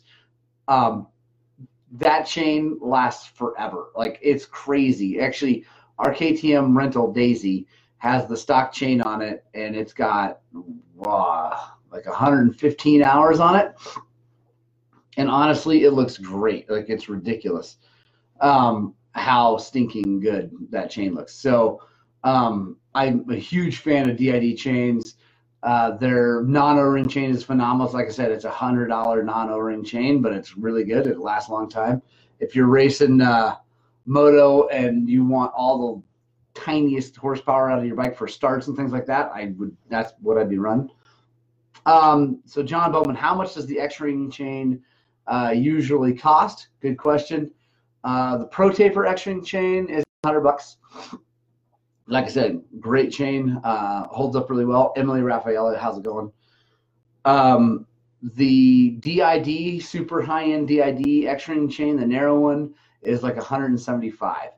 Um, 0.68 1.06
that 1.92 2.24
chain 2.24 2.78
lasts 2.80 3.26
forever. 3.26 3.88
Like 3.94 4.18
it's 4.22 4.44
crazy. 4.46 5.20
Actually, 5.20 5.64
our 5.98 6.12
KTM 6.12 6.76
rental 6.76 7.12
Daisy 7.12 7.66
has 7.98 8.26
the 8.26 8.36
stock 8.36 8.72
chain 8.72 9.00
on 9.00 9.22
it, 9.22 9.44
and 9.54 9.74
it's 9.74 9.92
got 9.92 10.40
wow, 10.94 11.72
like 11.90 12.06
115 12.06 13.02
hours 13.02 13.40
on 13.40 13.56
it. 13.56 13.74
And 15.16 15.30
honestly, 15.30 15.84
it 15.84 15.92
looks 15.92 16.18
great. 16.18 16.68
Like 16.68 16.90
it's 16.90 17.08
ridiculous 17.08 17.78
um, 18.40 18.94
how 19.12 19.56
stinking 19.56 20.20
good 20.20 20.50
that 20.70 20.90
chain 20.90 21.14
looks. 21.14 21.34
So 21.34 21.80
um, 22.24 22.76
I'm 22.94 23.28
a 23.30 23.36
huge 23.36 23.78
fan 23.78 24.10
of 24.10 24.16
DID 24.16 24.58
chains. 24.58 25.15
Uh, 25.66 25.96
their 25.96 26.42
non 26.42 26.78
O-ring 26.78 27.08
chain 27.08 27.30
is 27.30 27.42
phenomenal. 27.42 27.92
Like 27.92 28.06
I 28.06 28.10
said, 28.10 28.30
it's 28.30 28.44
a 28.44 28.50
hundred 28.50 28.86
dollar 28.86 29.24
non 29.24 29.50
O-ring 29.50 29.82
chain, 29.82 30.22
but 30.22 30.32
it's 30.32 30.56
really 30.56 30.84
good. 30.84 31.08
It 31.08 31.18
lasts 31.18 31.50
a 31.50 31.52
long 31.52 31.68
time. 31.68 32.00
If 32.38 32.54
you're 32.54 32.68
racing 32.68 33.20
uh, 33.20 33.56
moto 34.04 34.68
and 34.68 35.10
you 35.10 35.24
want 35.24 35.50
all 35.56 36.04
the 36.54 36.60
tiniest 36.60 37.16
horsepower 37.16 37.68
out 37.68 37.80
of 37.80 37.84
your 37.84 37.96
bike 37.96 38.16
for 38.16 38.28
starts 38.28 38.68
and 38.68 38.76
things 38.76 38.92
like 38.92 39.06
that, 39.06 39.32
I 39.34 39.54
would. 39.56 39.76
That's 39.88 40.12
what 40.20 40.38
I'd 40.38 40.48
be 40.48 40.58
running. 40.58 40.88
Um, 41.84 42.42
so 42.44 42.62
John 42.62 42.92
Bowman, 42.92 43.16
how 43.16 43.34
much 43.34 43.54
does 43.54 43.66
the 43.66 43.80
X-ring 43.80 44.30
chain 44.30 44.80
uh, 45.26 45.52
usually 45.52 46.14
cost? 46.14 46.68
Good 46.80 46.96
question. 46.96 47.50
Uh, 48.04 48.38
the 48.38 48.46
Pro 48.46 48.70
Taper 48.70 49.04
X-ring 49.04 49.42
chain 49.44 49.88
is 49.88 50.04
100 50.22 50.42
bucks 50.42 50.76
like 52.08 52.26
I 52.26 52.28
said, 52.28 52.62
great 52.78 53.12
chain, 53.12 53.60
uh, 53.64 54.06
holds 54.08 54.36
up 54.36 54.48
really 54.48 54.64
well. 54.64 54.92
Emily 54.96 55.20
Raffaella, 55.20 55.78
how's 55.78 55.98
it 55.98 56.04
going? 56.04 56.32
Um, 57.24 57.86
the 58.22 58.90
DID, 59.00 59.82
super 59.82 60.22
high 60.22 60.44
end 60.44 60.68
DID 60.68 61.26
X 61.26 61.48
ring 61.48 61.68
chain, 61.68 61.96
the 61.96 62.06
narrow 62.06 62.38
one, 62.38 62.74
is 63.02 63.22
like 63.22 63.36
175, 63.36 64.50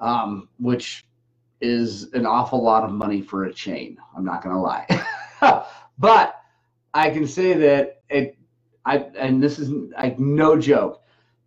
um, 0.00 0.48
which 0.58 1.04
is 1.60 2.12
an 2.12 2.26
awful 2.26 2.62
lot 2.62 2.84
of 2.84 2.90
money 2.90 3.20
for 3.20 3.44
a 3.44 3.52
chain. 3.52 3.96
I'm 4.16 4.24
not 4.24 4.42
gonna 4.42 4.60
lie, 4.60 4.86
but 5.98 6.40
I 6.92 7.10
can 7.10 7.26
say 7.26 7.54
that 7.54 8.02
it. 8.08 8.38
I 8.86 8.98
and 9.18 9.42
this 9.42 9.58
is 9.58 9.70
like 9.96 10.18
no 10.18 10.58
joke. 10.58 11.02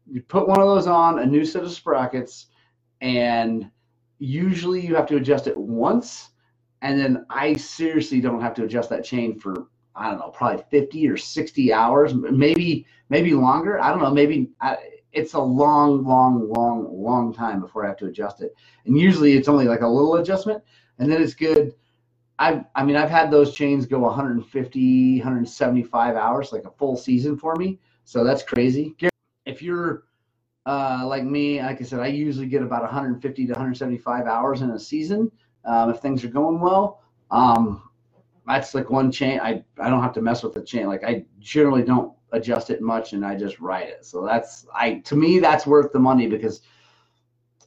You 0.09 0.21
put 0.21 0.47
one 0.47 0.59
of 0.59 0.67
those 0.67 0.87
on, 0.87 1.19
a 1.19 1.25
new 1.25 1.45
set 1.45 1.63
of 1.63 1.71
sprockets, 1.71 2.47
and 3.01 3.69
usually 4.19 4.85
you 4.85 4.95
have 4.95 5.05
to 5.07 5.17
adjust 5.17 5.47
it 5.47 5.57
once 5.57 6.31
and 6.81 6.99
then 6.99 7.25
i 7.29 7.53
seriously 7.53 8.19
don't 8.19 8.41
have 8.41 8.53
to 8.53 8.63
adjust 8.63 8.89
that 8.89 9.03
chain 9.03 9.39
for 9.39 9.67
i 9.95 10.09
don't 10.09 10.19
know 10.19 10.29
probably 10.29 10.63
50 10.69 11.07
or 11.07 11.17
60 11.17 11.73
hours 11.73 12.13
maybe 12.13 12.85
maybe 13.09 13.33
longer 13.33 13.79
i 13.79 13.89
don't 13.89 14.01
know 14.01 14.11
maybe 14.11 14.49
I, 14.61 14.77
it's 15.11 15.33
a 15.33 15.39
long 15.39 16.03
long 16.03 16.49
long 16.49 16.87
long 16.91 17.33
time 17.33 17.59
before 17.61 17.85
i 17.85 17.87
have 17.87 17.97
to 17.97 18.07
adjust 18.07 18.41
it 18.41 18.53
and 18.85 18.97
usually 18.97 19.33
it's 19.33 19.47
only 19.47 19.65
like 19.65 19.81
a 19.81 19.87
little 19.87 20.15
adjustment 20.15 20.63
and 20.99 21.11
then 21.11 21.21
it's 21.21 21.33
good 21.33 21.73
i 22.39 22.63
i 22.75 22.83
mean 22.83 22.95
i've 22.95 23.09
had 23.09 23.31
those 23.31 23.53
chains 23.53 23.85
go 23.85 23.99
150 23.99 25.17
175 25.19 26.15
hours 26.15 26.51
like 26.51 26.65
a 26.65 26.71
full 26.71 26.97
season 26.97 27.37
for 27.37 27.55
me 27.55 27.79
So 28.07 28.23
that's 28.23 28.41
crazy. 28.41 28.95
If 29.45 29.61
you're 29.61 30.05
uh, 30.67 31.03
like 31.07 31.23
me, 31.23 31.61
like 31.61 31.79
I 31.81 31.83
said, 31.85 32.01
I 32.01 32.07
usually 32.07 32.45
get 32.45 32.61
about 32.61 32.81
150 32.81 33.45
to 33.45 33.53
175 33.53 34.25
hours 34.25 34.61
in 34.61 34.71
a 34.71 34.79
season 34.79 35.31
um, 35.63 35.89
if 35.89 35.99
things 35.99 36.25
are 36.25 36.29
going 36.29 36.59
well. 36.59 37.01
Um, 37.31 37.89
that's 38.45 38.75
like 38.75 38.89
one 38.89 39.09
chain. 39.09 39.39
I, 39.39 39.63
I 39.79 39.89
don't 39.89 40.01
have 40.01 40.13
to 40.13 40.21
mess 40.21 40.43
with 40.43 40.53
the 40.53 40.61
chain. 40.61 40.87
Like 40.87 41.05
I 41.05 41.23
generally 41.39 41.83
don't 41.83 42.13
adjust 42.33 42.69
it 42.69 42.81
much 42.81 43.13
and 43.13 43.25
I 43.25 43.35
just 43.35 43.61
ride 43.61 43.87
it. 43.87 44.05
So 44.05 44.25
that's 44.25 44.67
I 44.73 44.95
to 45.05 45.15
me 45.15 45.39
that's 45.39 45.65
worth 45.65 45.93
the 45.93 45.99
money 45.99 46.27
because 46.27 46.61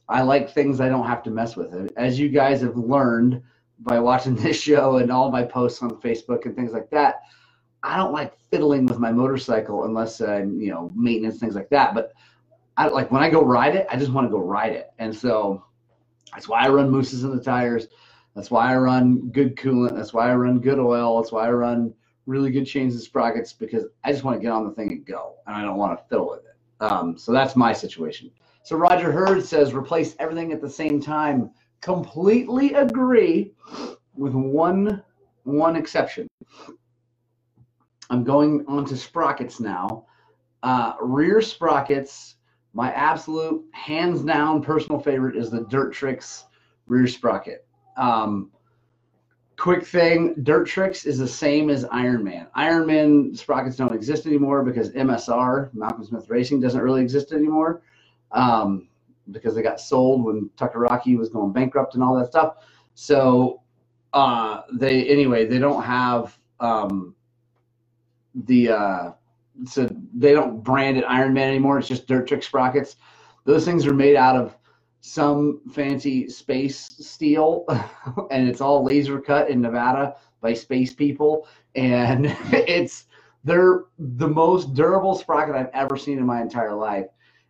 I 0.07 0.21
like 0.21 0.51
things 0.51 0.79
I 0.79 0.89
don't 0.89 1.07
have 1.07 1.23
to 1.23 1.31
mess 1.31 1.55
with. 1.55 1.91
As 1.97 2.19
you 2.19 2.29
guys 2.29 2.61
have 2.61 2.77
learned 2.77 3.41
by 3.79 3.99
watching 3.99 4.35
this 4.43 4.59
show 4.61 4.97
and 4.97 5.11
all 5.11 5.31
my 5.31 5.43
posts 5.43 5.81
on 5.81 5.89
Facebook 6.01 6.45
and 6.45 6.55
things 6.55 6.71
like 6.71 6.91
that, 6.91 7.21
I 7.81 7.97
don't 7.97 8.13
like 8.13 8.37
fiddling 8.51 8.85
with 8.85 8.99
my 8.99 9.11
motorcycle 9.11 9.85
unless 9.85 10.21
I'm, 10.21 10.61
you 10.61 10.69
know, 10.69 10.91
maintenance 10.93 11.39
things 11.39 11.55
like 11.55 11.69
that. 11.69 11.95
But 11.95 12.13
I 12.81 12.87
like 12.87 13.11
when 13.11 13.21
I 13.21 13.29
go 13.29 13.43
ride 13.43 13.75
it, 13.75 13.85
I 13.91 13.95
just 13.95 14.11
want 14.11 14.25
to 14.25 14.31
go 14.31 14.39
ride 14.39 14.73
it. 14.73 14.91
And 14.97 15.15
so 15.15 15.63
that's 16.33 16.47
why 16.47 16.65
I 16.65 16.69
run 16.69 16.89
mousses 16.89 17.23
in 17.23 17.35
the 17.35 17.43
tires. 17.43 17.87
That's 18.35 18.49
why 18.49 18.73
I 18.73 18.77
run 18.77 19.29
good 19.29 19.55
coolant. 19.55 19.95
That's 19.95 20.13
why 20.13 20.31
I 20.31 20.35
run 20.35 20.59
good 20.59 20.79
oil. 20.79 21.21
That's 21.21 21.31
why 21.31 21.45
I 21.45 21.51
run 21.51 21.93
really 22.25 22.49
good 22.49 22.65
chains 22.65 22.95
and 22.95 23.03
sprockets 23.03 23.53
because 23.53 23.85
I 24.03 24.11
just 24.11 24.23
want 24.23 24.37
to 24.37 24.41
get 24.41 24.51
on 24.51 24.63
the 24.63 24.71
thing 24.71 24.91
and 24.91 25.05
go, 25.05 25.35
and 25.45 25.55
I 25.55 25.61
don't 25.61 25.77
want 25.77 25.95
to 25.95 26.03
fiddle 26.05 26.27
with 26.27 26.39
it. 26.39 26.83
Um, 26.83 27.19
so 27.19 27.31
that's 27.31 27.55
my 27.55 27.71
situation. 27.71 28.31
So 28.63 28.77
Roger 28.77 29.11
Hurd 29.11 29.45
says 29.45 29.75
replace 29.75 30.15
everything 30.17 30.51
at 30.51 30.59
the 30.59 30.69
same 30.69 30.99
time. 30.99 31.51
Completely 31.81 32.73
agree, 32.73 33.53
with 34.15 34.33
one 34.33 35.03
one 35.43 35.75
exception. 35.75 36.27
I'm 38.09 38.23
going 38.23 38.65
on 38.67 38.85
to 38.85 38.97
sprockets 38.97 39.59
now. 39.59 40.05
Uh, 40.63 40.93
rear 40.99 41.41
sprockets. 41.41 42.37
My 42.73 42.91
absolute 42.93 43.65
hands 43.71 44.23
down 44.23 44.61
personal 44.61 44.99
favorite 44.99 45.35
is 45.35 45.49
the 45.49 45.65
Dirt 45.65 45.93
Tricks 45.93 46.45
rear 46.87 47.07
sprocket. 47.07 47.65
Um, 47.97 48.51
quick 49.61 49.85
thing 49.85 50.33
dirt 50.41 50.65
tricks 50.65 51.05
is 51.05 51.19
the 51.19 51.27
same 51.27 51.69
as 51.69 51.85
ironman 51.85 52.47
ironman 52.57 53.37
sprockets 53.37 53.75
don't 53.75 53.93
exist 53.93 54.25
anymore 54.25 54.63
because 54.63 54.89
msr 54.93 55.71
malcolm 55.75 56.03
smith 56.03 56.27
racing 56.31 56.59
doesn't 56.59 56.81
really 56.81 57.03
exist 57.03 57.31
anymore 57.31 57.83
um, 58.31 58.87
because 59.29 59.53
they 59.53 59.61
got 59.61 59.79
sold 59.79 60.23
when 60.23 60.49
Tucker 60.57 60.79
Rocky 60.79 61.15
was 61.15 61.29
going 61.29 61.53
bankrupt 61.53 61.93
and 61.93 62.03
all 62.03 62.17
that 62.17 62.27
stuff 62.27 62.55
so 62.95 63.61
uh, 64.13 64.61
they 64.73 65.07
anyway 65.07 65.45
they 65.45 65.59
don't 65.59 65.83
have 65.83 66.35
um, 66.59 67.13
the 68.33 68.69
uh, 68.69 69.11
so 69.65 69.89
they 70.13 70.33
don't 70.33 70.63
brand 70.63 70.97
it 70.97 71.03
Iron 71.07 71.33
Man 71.33 71.49
anymore. 71.49 71.79
It's 71.79 71.87
just 71.87 72.07
dirt 72.07 72.27
trick 72.27 72.43
sprockets. 72.43 72.95
Those 73.45 73.65
things 73.65 73.85
are 73.85 73.93
made 73.93 74.15
out 74.15 74.35
of 74.35 74.55
some 75.01 75.61
fancy 75.71 76.29
space 76.29 76.77
steel 76.99 77.65
and 78.31 78.47
it's 78.47 78.61
all 78.61 78.83
laser 78.83 79.19
cut 79.19 79.49
in 79.49 79.61
Nevada 79.61 80.15
by 80.41 80.53
space 80.53 80.93
people. 80.93 81.47
And 81.75 82.25
it's 82.51 83.05
they're 83.43 83.85
the 83.97 84.27
most 84.27 84.73
durable 84.75 85.15
sprocket 85.15 85.55
I've 85.55 85.71
ever 85.73 85.97
seen 85.97 86.19
in 86.19 86.25
my 86.25 86.41
entire 86.41 86.75
life. 86.75 87.07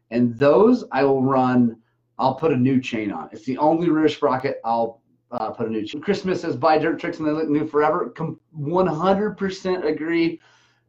And 0.09 0.37
those 0.37 0.85
I 0.91 1.03
will 1.03 1.23
run 1.23 1.77
I'll 2.17 2.35
put 2.35 2.51
a 2.51 2.57
new 2.57 2.79
chain 2.79 3.11
on. 3.11 3.29
It's 3.31 3.45
the 3.45 3.57
only 3.57 3.89
rear 3.89 4.07
sprocket 4.07 4.61
I'll 4.63 5.01
uh, 5.31 5.49
put 5.49 5.67
a 5.67 5.69
new 5.71 5.85
chain. 5.85 6.01
Christmas 6.01 6.41
says 6.41 6.55
buy 6.55 6.77
dirt 6.77 6.99
tricks 6.99 7.17
and 7.17 7.27
they 7.27 7.31
look 7.31 7.49
new 7.49 7.67
forever. 7.67 8.13
100% 8.15 9.85
agree 9.85 10.39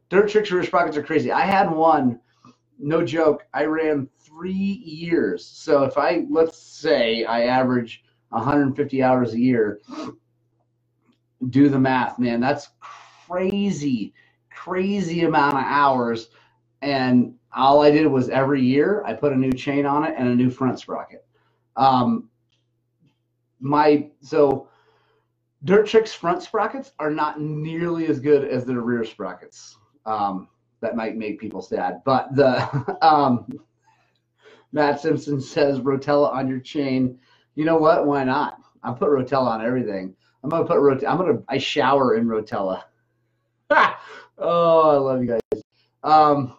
dirt 0.09 0.29
tricks 0.29 0.51
rear 0.51 0.63
sprockets 0.63 0.97
are 0.97 1.03
crazy 1.03 1.31
I 1.31 1.41
had 1.41 1.69
one 1.69 2.19
no 2.79 3.03
joke 3.03 3.45
I 3.53 3.65
ran 3.65 4.09
three 4.19 4.51
years. 4.51 5.45
So 5.45 5.83
if 5.83 5.97
I 5.97 6.25
let's 6.29 6.57
say 6.57 7.23
I 7.25 7.43
average 7.43 8.03
150 8.29 9.03
hours 9.03 9.33
a 9.33 9.39
year, 9.39 9.81
do 11.49 11.69
the 11.69 11.79
math, 11.79 12.19
man. 12.19 12.39
That's 12.39 12.69
crazy, 13.27 14.13
crazy 14.51 15.23
amount 15.23 15.55
of 15.55 15.63
hours. 15.65 16.29
And 16.81 17.35
all 17.55 17.81
I 17.81 17.91
did 17.91 18.07
was 18.07 18.29
every 18.29 18.61
year 18.61 19.03
I 19.05 19.13
put 19.13 19.33
a 19.33 19.37
new 19.37 19.53
chain 19.53 19.85
on 19.85 20.03
it 20.03 20.15
and 20.17 20.27
a 20.27 20.35
new 20.35 20.49
front 20.49 20.79
sprocket. 20.79 21.25
Um, 21.75 22.29
my 23.59 24.09
so 24.21 24.67
Dirt 25.63 25.87
Tricks 25.87 26.13
front 26.13 26.43
sprockets 26.43 26.91
are 26.99 27.11
not 27.11 27.39
nearly 27.39 28.07
as 28.07 28.19
good 28.19 28.45
as 28.45 28.65
their 28.65 28.81
rear 28.81 29.05
sprockets. 29.05 29.77
Um, 30.05 30.47
that 30.81 30.95
might 30.95 31.15
make 31.15 31.39
people 31.39 31.61
sad, 31.61 32.01
but 32.03 32.35
the 32.35 32.97
um, 33.01 33.47
Matt 34.73 34.99
Simpson 34.99 35.39
says 35.39 35.79
Rotella 35.79 36.33
on 36.33 36.47
your 36.47 36.59
chain. 36.59 37.17
You 37.55 37.65
know 37.65 37.77
what? 37.77 38.05
Why 38.05 38.23
not? 38.23 38.57
I'll 38.83 38.95
put 38.95 39.09
Rotella 39.09 39.47
on 39.47 39.65
everything. 39.65 40.13
I'm 40.43 40.49
gonna 40.49 40.65
put 40.65 40.77
Rotella. 40.77 41.07
I'm 41.07 41.17
gonna. 41.17 41.39
I 41.47 41.57
shower 41.57 42.15
in 42.15 42.25
Rotella. 42.25 42.83
oh, 43.69 44.89
I 44.89 44.97
love 44.97 45.21
you 45.21 45.27
guys. 45.27 45.61
Um, 46.03 46.57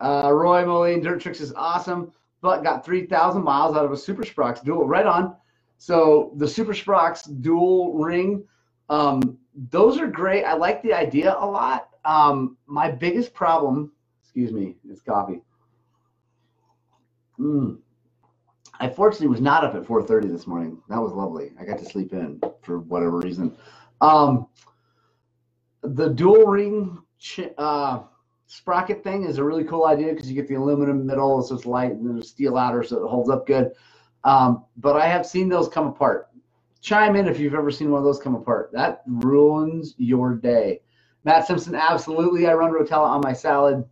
uh, 0.00 0.30
Roy 0.32 0.66
Moline 0.66 1.00
Dirt 1.00 1.20
Tricks 1.20 1.40
is 1.40 1.52
awesome, 1.54 2.12
but 2.40 2.64
got 2.64 2.84
3,000 2.84 3.42
miles 3.42 3.76
out 3.76 3.84
of 3.84 3.92
a 3.92 3.96
Super 3.96 4.24
Sprox 4.24 4.62
dual. 4.62 4.86
Right 4.86 5.06
on. 5.06 5.36
So 5.78 6.32
the 6.36 6.48
Super 6.48 6.72
Sprox 6.72 7.40
dual 7.40 7.94
ring, 7.94 8.44
um, 8.88 9.38
those 9.54 9.98
are 9.98 10.06
great. 10.06 10.44
I 10.44 10.54
like 10.54 10.82
the 10.82 10.92
idea 10.92 11.36
a 11.38 11.46
lot. 11.46 11.90
Um, 12.04 12.56
my 12.66 12.90
biggest 12.90 13.32
problem, 13.32 13.92
excuse 14.22 14.52
me, 14.52 14.76
it's 14.88 15.00
coffee. 15.00 15.42
Mm. 17.38 17.78
I 18.80 18.88
fortunately 18.88 19.28
was 19.28 19.40
not 19.40 19.64
up 19.64 19.74
at 19.74 19.84
4:30 19.84 20.28
this 20.28 20.46
morning. 20.46 20.82
That 20.88 21.00
was 21.00 21.12
lovely. 21.12 21.52
I 21.58 21.64
got 21.64 21.78
to 21.78 21.84
sleep 21.84 22.12
in 22.12 22.40
for 22.62 22.80
whatever 22.80 23.18
reason. 23.18 23.56
Um, 24.00 24.48
the 25.82 26.08
dual 26.08 26.46
ring 26.46 26.98
uh, 27.58 28.00
sprocket 28.46 29.02
thing 29.04 29.24
is 29.24 29.38
a 29.38 29.44
really 29.44 29.64
cool 29.64 29.86
idea 29.86 30.12
because 30.12 30.28
you 30.28 30.34
get 30.34 30.48
the 30.48 30.54
aluminum 30.54 31.06
middle, 31.06 31.42
so 31.42 31.54
it's 31.54 31.66
light, 31.66 31.92
and 31.92 32.16
there's 32.16 32.28
steel 32.28 32.56
outer, 32.56 32.82
so 32.82 33.04
it 33.04 33.08
holds 33.08 33.30
up 33.30 33.46
good. 33.46 33.72
Um, 34.24 34.64
but 34.76 34.96
I 34.96 35.06
have 35.06 35.26
seen 35.26 35.48
those 35.48 35.68
come 35.68 35.86
apart. 35.86 36.28
Chime 36.84 37.16
in 37.16 37.26
if 37.26 37.40
you've 37.40 37.54
ever 37.54 37.70
seen 37.70 37.90
one 37.90 38.00
of 38.00 38.04
those 38.04 38.20
come 38.20 38.34
apart. 38.34 38.68
That 38.74 39.02
ruins 39.06 39.94
your 39.96 40.34
day. 40.34 40.82
Matt 41.24 41.46
Simpson, 41.46 41.74
absolutely. 41.74 42.46
I 42.46 42.52
run 42.52 42.72
Rotella 42.72 43.08
on 43.08 43.22
my 43.22 43.32
salad. 43.32 43.82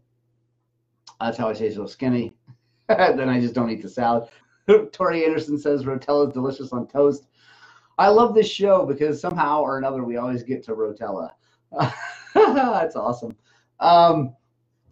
That's 1.18 1.38
how 1.38 1.48
I 1.48 1.54
stay 1.54 1.72
so 1.72 1.86
skinny. 1.86 2.34
then 2.88 3.30
I 3.30 3.40
just 3.40 3.54
don't 3.54 3.70
eat 3.70 3.80
the 3.80 3.88
salad. 3.88 4.28
Tori 4.92 5.24
Anderson 5.24 5.56
says 5.58 5.84
Rotella 5.84 6.28
is 6.28 6.34
delicious 6.34 6.70
on 6.74 6.86
toast. 6.86 7.28
I 7.96 8.08
love 8.08 8.34
this 8.34 8.50
show 8.50 8.84
because 8.84 9.18
somehow 9.18 9.62
or 9.62 9.78
another 9.78 10.04
we 10.04 10.18
always 10.18 10.42
get 10.42 10.62
to 10.64 10.72
Rotella. 10.72 11.30
That's 12.34 12.94
awesome. 12.94 13.34
Um, 13.80 14.36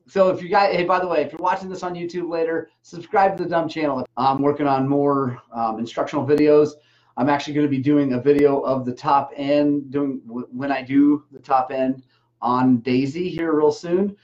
so 0.08 0.30
if 0.30 0.42
you 0.42 0.48
guys, 0.48 0.74
hey, 0.74 0.84
by 0.84 1.00
the 1.00 1.06
way, 1.06 1.20
if 1.20 1.32
you're 1.32 1.42
watching 1.42 1.68
this 1.68 1.82
on 1.82 1.94
YouTube 1.94 2.30
later, 2.30 2.70
subscribe 2.80 3.36
to 3.36 3.44
the 3.44 3.50
Dumb 3.50 3.68
channel. 3.68 4.06
I'm 4.16 4.40
working 4.40 4.66
on 4.66 4.88
more 4.88 5.38
um, 5.52 5.78
instructional 5.78 6.26
videos. 6.26 6.70
I'm 7.20 7.28
actually 7.28 7.52
going 7.52 7.66
to 7.66 7.70
be 7.70 7.82
doing 7.82 8.14
a 8.14 8.18
video 8.18 8.60
of 8.60 8.86
the 8.86 8.94
top 8.94 9.30
end, 9.36 9.90
doing 9.90 10.22
when 10.24 10.72
I 10.72 10.80
do 10.80 11.26
the 11.30 11.38
top 11.38 11.70
end 11.70 12.02
on 12.40 12.78
Daisy 12.78 13.28
here 13.28 13.52
real 13.52 13.72
soon 13.72 14.16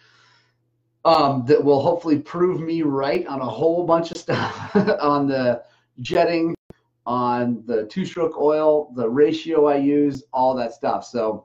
um, 1.04 1.44
that 1.44 1.62
will 1.62 1.82
hopefully 1.82 2.18
prove 2.18 2.62
me 2.62 2.80
right 2.80 3.26
on 3.26 3.42
a 3.42 3.46
whole 3.46 3.84
bunch 3.84 4.12
of 4.12 4.16
stuff 4.16 4.74
on 5.02 5.28
the 5.28 5.62
jetting, 6.00 6.54
on 7.04 7.62
the 7.66 7.84
two 7.84 8.06
stroke 8.06 8.38
oil, 8.38 8.90
the 8.96 9.06
ratio 9.06 9.66
I 9.66 9.76
use, 9.76 10.24
all 10.32 10.54
that 10.54 10.72
stuff. 10.72 11.04
So 11.04 11.44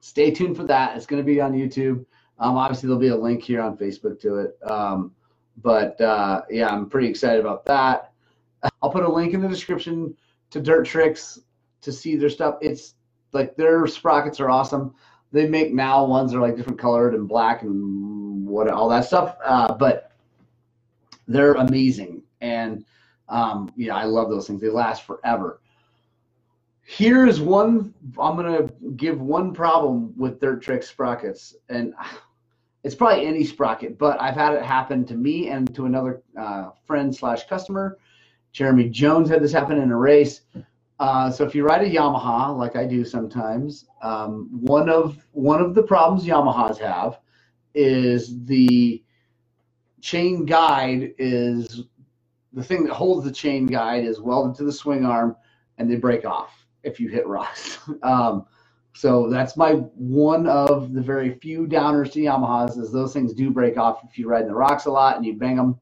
stay 0.00 0.32
tuned 0.32 0.56
for 0.56 0.64
that. 0.64 0.96
It's 0.96 1.06
going 1.06 1.22
to 1.22 1.26
be 1.26 1.40
on 1.40 1.52
YouTube. 1.52 2.04
Um, 2.40 2.56
obviously, 2.56 2.88
there'll 2.88 2.98
be 2.98 3.08
a 3.08 3.16
link 3.16 3.44
here 3.44 3.62
on 3.62 3.76
Facebook 3.76 4.18
to 4.22 4.38
it. 4.38 4.58
Um, 4.68 5.12
but 5.62 6.00
uh, 6.00 6.42
yeah, 6.50 6.70
I'm 6.70 6.90
pretty 6.90 7.06
excited 7.06 7.38
about 7.38 7.64
that. 7.66 8.12
I'll 8.82 8.90
put 8.90 9.04
a 9.04 9.08
link 9.08 9.32
in 9.32 9.40
the 9.40 9.48
description 9.48 10.16
to 10.50 10.60
Dirt 10.60 10.86
Tricks 10.86 11.40
to 11.80 11.92
see 11.92 12.16
their 12.16 12.30
stuff. 12.30 12.56
It's 12.60 12.94
like 13.32 13.56
their 13.56 13.86
sprockets 13.86 14.40
are 14.40 14.50
awesome. 14.50 14.94
They 15.32 15.48
make 15.48 15.72
now 15.72 16.04
ones 16.04 16.32
that 16.32 16.38
are 16.38 16.42
like 16.42 16.56
different 16.56 16.78
colored 16.78 17.14
and 17.14 17.28
black 17.28 17.62
and 17.62 18.46
what 18.46 18.68
all 18.68 18.88
that 18.88 19.04
stuff. 19.04 19.36
Uh, 19.44 19.72
but 19.74 20.12
they're 21.28 21.54
amazing, 21.54 22.22
and 22.40 22.84
um, 23.28 23.72
yeah, 23.76 23.94
I 23.94 24.04
love 24.04 24.28
those 24.28 24.48
things. 24.48 24.60
They 24.60 24.68
last 24.68 25.06
forever. 25.06 25.60
Here's 26.82 27.40
one. 27.40 27.94
I'm 28.18 28.34
gonna 28.34 28.68
give 28.96 29.20
one 29.20 29.52
problem 29.52 30.12
with 30.16 30.40
Dirt 30.40 30.60
Trick 30.60 30.82
sprockets, 30.82 31.54
and 31.68 31.94
it's 32.82 32.96
probably 32.96 33.26
any 33.26 33.44
sprocket, 33.44 33.96
but 33.96 34.20
I've 34.20 34.34
had 34.34 34.54
it 34.54 34.64
happen 34.64 35.04
to 35.06 35.14
me 35.14 35.48
and 35.50 35.72
to 35.76 35.86
another 35.86 36.22
uh, 36.36 36.70
friend 36.86 37.14
slash 37.14 37.46
customer. 37.46 37.98
Jeremy 38.52 38.88
Jones 38.88 39.28
had 39.28 39.42
this 39.42 39.52
happen 39.52 39.78
in 39.78 39.90
a 39.90 39.96
race. 39.96 40.42
Uh, 40.98 41.30
so 41.30 41.44
if 41.44 41.54
you 41.54 41.64
ride 41.64 41.82
a 41.82 41.90
Yamaha, 41.90 42.56
like 42.56 42.76
I 42.76 42.84
do 42.84 43.04
sometimes, 43.04 43.86
um, 44.02 44.48
one 44.52 44.88
of 44.90 45.24
one 45.32 45.60
of 45.60 45.74
the 45.74 45.82
problems 45.82 46.26
Yamahas 46.26 46.78
have 46.78 47.20
is 47.74 48.44
the 48.44 49.02
chain 50.02 50.44
guide 50.44 51.14
is 51.18 51.84
the 52.52 52.62
thing 52.62 52.84
that 52.84 52.92
holds 52.92 53.24
the 53.24 53.32
chain 53.32 53.66
guide 53.66 54.04
is 54.04 54.20
welded 54.20 54.56
to 54.56 54.64
the 54.64 54.72
swing 54.72 55.04
arm 55.04 55.36
and 55.78 55.90
they 55.90 55.96
break 55.96 56.24
off 56.24 56.66
if 56.82 57.00
you 57.00 57.08
hit 57.08 57.26
rocks. 57.26 57.78
Um, 58.02 58.46
so 58.92 59.30
that's 59.30 59.56
my 59.56 59.72
one 59.94 60.46
of 60.46 60.92
the 60.92 61.00
very 61.00 61.34
few 61.34 61.66
downers 61.66 62.12
to 62.12 62.20
Yamahas 62.20 62.76
is 62.76 62.90
those 62.90 63.12
things 63.12 63.32
do 63.32 63.50
break 63.50 63.78
off 63.78 64.00
if 64.04 64.18
you 64.18 64.28
ride 64.28 64.42
in 64.42 64.48
the 64.48 64.54
rocks 64.54 64.86
a 64.86 64.90
lot 64.90 65.16
and 65.16 65.24
you 65.24 65.34
bang 65.34 65.56
them. 65.56 65.80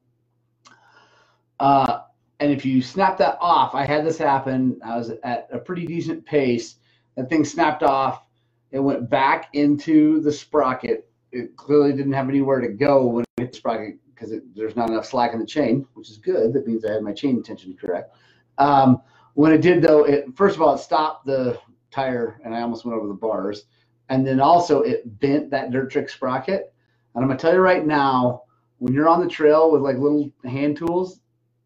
Uh, 1.59 2.01
and 2.39 2.51
if 2.51 2.65
you 2.65 2.81
snap 2.81 3.17
that 3.17 3.37
off, 3.41 3.75
I 3.75 3.85
had 3.85 4.05
this 4.05 4.17
happen. 4.17 4.79
I 4.83 4.97
was 4.97 5.11
at 5.23 5.47
a 5.51 5.59
pretty 5.59 5.85
decent 5.85 6.25
pace. 6.25 6.75
That 7.15 7.29
thing 7.29 7.43
snapped 7.43 7.83
off. 7.83 8.23
It 8.71 8.79
went 8.79 9.09
back 9.09 9.49
into 9.53 10.21
the 10.21 10.31
sprocket. 10.31 11.09
It 11.31 11.55
clearly 11.57 11.91
didn't 11.91 12.13
have 12.13 12.29
anywhere 12.29 12.61
to 12.61 12.69
go 12.69 13.05
when 13.05 13.23
it 13.23 13.41
hit 13.41 13.51
the 13.51 13.57
sprocket 13.57 13.97
because 14.13 14.33
there's 14.55 14.75
not 14.75 14.89
enough 14.89 15.05
slack 15.05 15.33
in 15.33 15.39
the 15.39 15.45
chain, 15.45 15.85
which 15.93 16.09
is 16.09 16.17
good. 16.17 16.53
That 16.53 16.67
means 16.67 16.85
I 16.85 16.93
had 16.93 17.03
my 17.03 17.13
chain 17.13 17.41
tension 17.43 17.75
correct. 17.79 18.15
Um, 18.57 19.01
when 19.33 19.51
it 19.51 19.61
did, 19.61 19.81
though, 19.81 20.05
it 20.05 20.25
first 20.35 20.55
of 20.55 20.61
all 20.61 20.75
it 20.75 20.79
stopped 20.79 21.25
the 21.25 21.59
tire, 21.91 22.39
and 22.43 22.55
I 22.55 22.61
almost 22.61 22.85
went 22.85 22.97
over 22.97 23.07
the 23.07 23.13
bars, 23.13 23.65
and 24.09 24.25
then 24.25 24.39
also 24.39 24.81
it 24.81 25.19
bent 25.19 25.49
that 25.51 25.71
dirt 25.71 25.91
trick 25.91 26.09
sprocket. 26.09 26.73
And 27.15 27.23
I'm 27.23 27.29
gonna 27.29 27.39
tell 27.39 27.53
you 27.53 27.59
right 27.59 27.85
now, 27.85 28.43
when 28.77 28.93
you're 28.93 29.09
on 29.09 29.21
the 29.21 29.29
trail 29.29 29.71
with 29.71 29.81
like 29.81 29.97
little 29.97 30.31
hand 30.45 30.77
tools, 30.77 31.19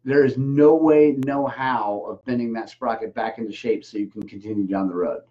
there 0.04 0.24
is 0.24 0.36
no 0.36 0.74
way, 0.74 1.16
no 1.24 1.46
how 1.46 2.04
of 2.08 2.24
bending 2.24 2.52
that 2.52 2.68
sprocket 2.68 3.14
back 3.14 3.38
into 3.38 3.52
shape 3.52 3.84
so 3.84 3.98
you 3.98 4.06
can 4.06 4.26
continue 4.26 4.66
down 4.66 4.88
the 4.88 4.94
road 4.94 5.22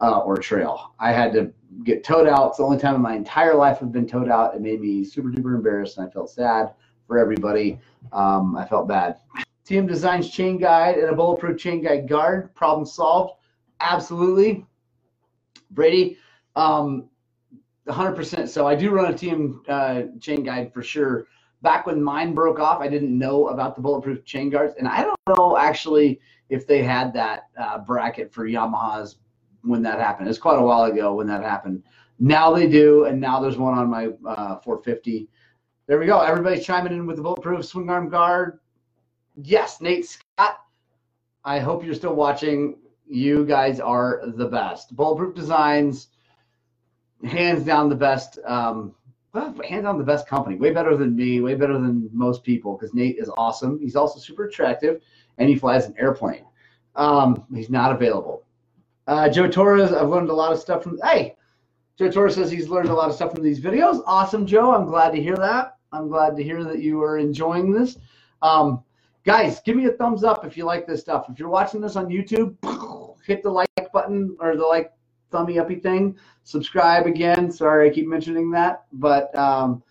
uh, 0.00 0.18
or 0.20 0.36
trail. 0.36 0.92
I 0.98 1.12
had 1.12 1.32
to 1.34 1.52
get 1.84 2.04
towed 2.04 2.26
out. 2.26 2.48
It's 2.48 2.58
the 2.58 2.64
only 2.64 2.78
time 2.78 2.96
in 2.96 3.00
my 3.00 3.14
entire 3.14 3.54
life 3.54 3.78
I've 3.80 3.92
been 3.92 4.08
towed 4.08 4.28
out. 4.28 4.54
It 4.54 4.60
made 4.60 4.80
me 4.80 5.04
super 5.04 5.28
duper 5.28 5.54
embarrassed 5.54 5.98
and 5.98 6.06
I 6.06 6.10
felt 6.10 6.30
sad 6.30 6.74
for 7.06 7.18
everybody. 7.18 7.78
Um, 8.12 8.56
I 8.56 8.66
felt 8.66 8.88
bad. 8.88 9.18
TM 9.66 9.86
Designs 9.86 10.30
chain 10.30 10.58
guide 10.58 10.96
and 10.96 11.10
a 11.10 11.14
bulletproof 11.14 11.58
chain 11.58 11.82
guide 11.82 12.08
guard. 12.08 12.54
Problem 12.54 12.86
solved. 12.86 13.34
Absolutely. 13.80 14.64
Brady, 15.70 16.18
um, 16.56 17.08
100%. 17.86 18.48
So 18.48 18.66
I 18.66 18.74
do 18.74 18.90
run 18.90 19.12
a 19.12 19.14
TM 19.14 19.60
uh, 19.68 20.18
chain 20.20 20.42
guide 20.42 20.72
for 20.72 20.82
sure. 20.82 21.26
Back 21.62 21.86
when 21.86 22.02
mine 22.02 22.34
broke 22.34 22.60
off, 22.60 22.80
I 22.80 22.88
didn't 22.88 23.16
know 23.16 23.48
about 23.48 23.74
the 23.74 23.82
bulletproof 23.82 24.24
chain 24.24 24.48
guards. 24.50 24.74
And 24.78 24.86
I 24.86 25.02
don't 25.02 25.18
know 25.36 25.56
actually 25.56 26.20
if 26.48 26.66
they 26.66 26.82
had 26.82 27.12
that 27.14 27.48
uh, 27.58 27.78
bracket 27.78 28.32
for 28.32 28.46
Yamahas 28.46 29.16
when 29.62 29.82
that 29.82 29.98
happened. 29.98 30.28
It's 30.28 30.38
quite 30.38 30.58
a 30.58 30.62
while 30.62 30.84
ago 30.84 31.14
when 31.14 31.26
that 31.26 31.42
happened. 31.42 31.82
Now 32.20 32.52
they 32.52 32.68
do, 32.68 33.04
and 33.04 33.20
now 33.20 33.40
there's 33.40 33.56
one 33.56 33.78
on 33.78 33.88
my 33.88 34.06
uh, 34.26 34.58
450. 34.60 35.28
There 35.86 35.98
we 35.98 36.06
go. 36.06 36.20
Everybody's 36.20 36.64
chiming 36.64 36.92
in 36.92 37.06
with 37.06 37.16
the 37.16 37.22
bulletproof 37.22 37.64
swing 37.64 37.88
arm 37.88 38.08
guard. 38.08 38.58
Yes, 39.36 39.80
Nate 39.80 40.06
Scott. 40.06 40.58
I 41.44 41.60
hope 41.60 41.84
you're 41.84 41.94
still 41.94 42.14
watching. 42.14 42.78
You 43.06 43.46
guys 43.46 43.80
are 43.80 44.22
the 44.26 44.46
best. 44.46 44.94
Bulletproof 44.94 45.34
Designs, 45.34 46.08
hands 47.24 47.64
down 47.64 47.88
the 47.88 47.94
best. 47.94 48.38
Um, 48.44 48.94
hands 49.68 49.84
down 49.84 49.98
the 49.98 50.04
best 50.04 50.26
company. 50.26 50.56
Way 50.56 50.72
better 50.72 50.96
than 50.96 51.14
me. 51.16 51.40
Way 51.40 51.54
better 51.54 51.74
than 51.74 52.08
most 52.12 52.42
people 52.42 52.76
because 52.76 52.94
Nate 52.94 53.18
is 53.18 53.30
awesome. 53.36 53.78
He's 53.80 53.96
also 53.96 54.18
super 54.18 54.44
attractive, 54.44 55.00
and 55.38 55.48
he 55.48 55.56
flies 55.56 55.86
an 55.86 55.94
airplane. 55.98 56.44
Um, 56.96 57.44
he's 57.54 57.70
not 57.70 57.92
available. 57.92 58.44
Uh, 59.06 59.28
Joe 59.28 59.48
Torres, 59.48 59.92
I've 59.92 60.08
learned 60.08 60.30
a 60.30 60.34
lot 60.34 60.52
of 60.52 60.58
stuff 60.58 60.82
from. 60.82 60.98
Hey, 61.02 61.36
Joe 61.98 62.10
Torres 62.10 62.34
says 62.34 62.50
he's 62.50 62.68
learned 62.68 62.90
a 62.90 62.94
lot 62.94 63.08
of 63.08 63.14
stuff 63.14 63.32
from 63.32 63.42
these 63.42 63.60
videos. 63.60 64.02
Awesome, 64.06 64.46
Joe. 64.46 64.74
I'm 64.74 64.86
glad 64.86 65.10
to 65.12 65.22
hear 65.22 65.36
that. 65.36 65.76
I'm 65.92 66.08
glad 66.08 66.36
to 66.36 66.42
hear 66.42 66.62
that 66.64 66.80
you 66.80 67.02
are 67.02 67.18
enjoying 67.18 67.72
this. 67.72 67.96
Um, 68.42 68.84
guys, 69.24 69.60
give 69.60 69.76
me 69.76 69.86
a 69.86 69.92
thumbs 69.92 70.24
up 70.24 70.44
if 70.44 70.56
you 70.56 70.64
like 70.64 70.86
this 70.86 71.00
stuff. 71.00 71.26
If 71.28 71.38
you're 71.38 71.48
watching 71.48 71.80
this 71.80 71.96
on 71.96 72.06
YouTube, 72.06 72.56
hit 73.26 73.42
the 73.42 73.50
like 73.50 73.68
button 73.92 74.36
or 74.40 74.56
the 74.56 74.64
like 74.64 74.92
thummy 75.30 75.58
uppy 75.58 75.76
thing. 75.76 76.16
Subscribe 76.44 77.06
again. 77.06 77.50
Sorry, 77.50 77.88
I 77.88 77.92
keep 77.92 78.06
mentioning 78.06 78.50
that, 78.52 78.84
but 78.92 79.34
um, 79.36 79.82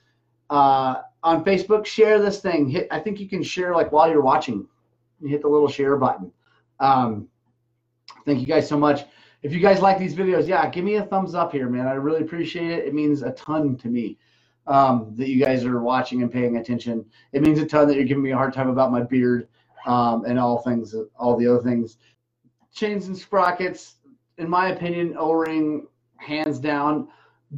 uh, 0.50 1.02
on 1.24 1.44
Facebook, 1.44 1.86
share 1.86 2.20
this 2.20 2.40
thing. 2.40 2.70
Hit. 2.70 2.88
I 2.92 3.00
think 3.00 3.20
you 3.20 3.28
can 3.28 3.44
share 3.44 3.74
like 3.74 3.92
while 3.92 4.10
you're 4.10 4.22
watching. 4.22 4.68
You 5.22 5.30
hit 5.30 5.42
the 5.42 5.48
little 5.48 5.68
share 5.68 5.98
button. 5.98 6.32
Um, 6.80 7.28
Thank 8.26 8.42
you 8.42 8.46
guys 8.46 8.68
so 8.68 8.78
much. 8.78 9.06
If 9.42 9.54
you 9.54 9.60
guys 9.60 9.82
like 9.82 9.98
these 9.98 10.14
videos, 10.14 10.48
yeah, 10.48 10.70
give 10.70 10.84
me 10.84 10.96
a 10.96 11.04
thumbs 11.04 11.36
up 11.36 11.52
here, 11.52 11.70
man. 11.70 11.88
I 11.88 11.94
really 11.94 12.22
appreciate 12.22 12.72
it. 12.72 12.86
It 12.86 12.94
means 12.94 13.22
a 13.22 13.32
ton 13.32 13.78
to 13.78 13.88
me 13.88 14.18
um, 14.66 15.14
that 15.16 15.30
you 15.30 15.44
guys 15.44 15.64
are 15.64 15.80
watching 15.80 16.24
and 16.24 16.32
paying 16.32 16.58
attention. 16.58 17.06
It 17.32 17.42
means 17.42 17.60
a 17.60 17.66
ton 17.66 17.88
that 17.88 17.96
you're 17.96 18.04
giving 18.04 18.24
me 18.24 18.32
a 18.32 18.36
hard 18.36 18.54
time 18.54 18.70
about 18.70 18.92
my 18.92 19.02
beard 19.02 19.48
um, 19.86 20.26
and 20.26 20.38
all 20.38 20.58
things, 20.58 20.94
all 21.18 21.38
the 21.38 21.48
other 21.48 21.62
things. 21.62 21.98
Chains 22.74 23.08
and 23.08 23.18
sprockets, 23.18 23.96
in 24.38 24.50
my 24.50 24.70
opinion, 24.70 25.16
O-ring, 25.18 25.88
hands 26.18 26.60
down. 26.60 27.08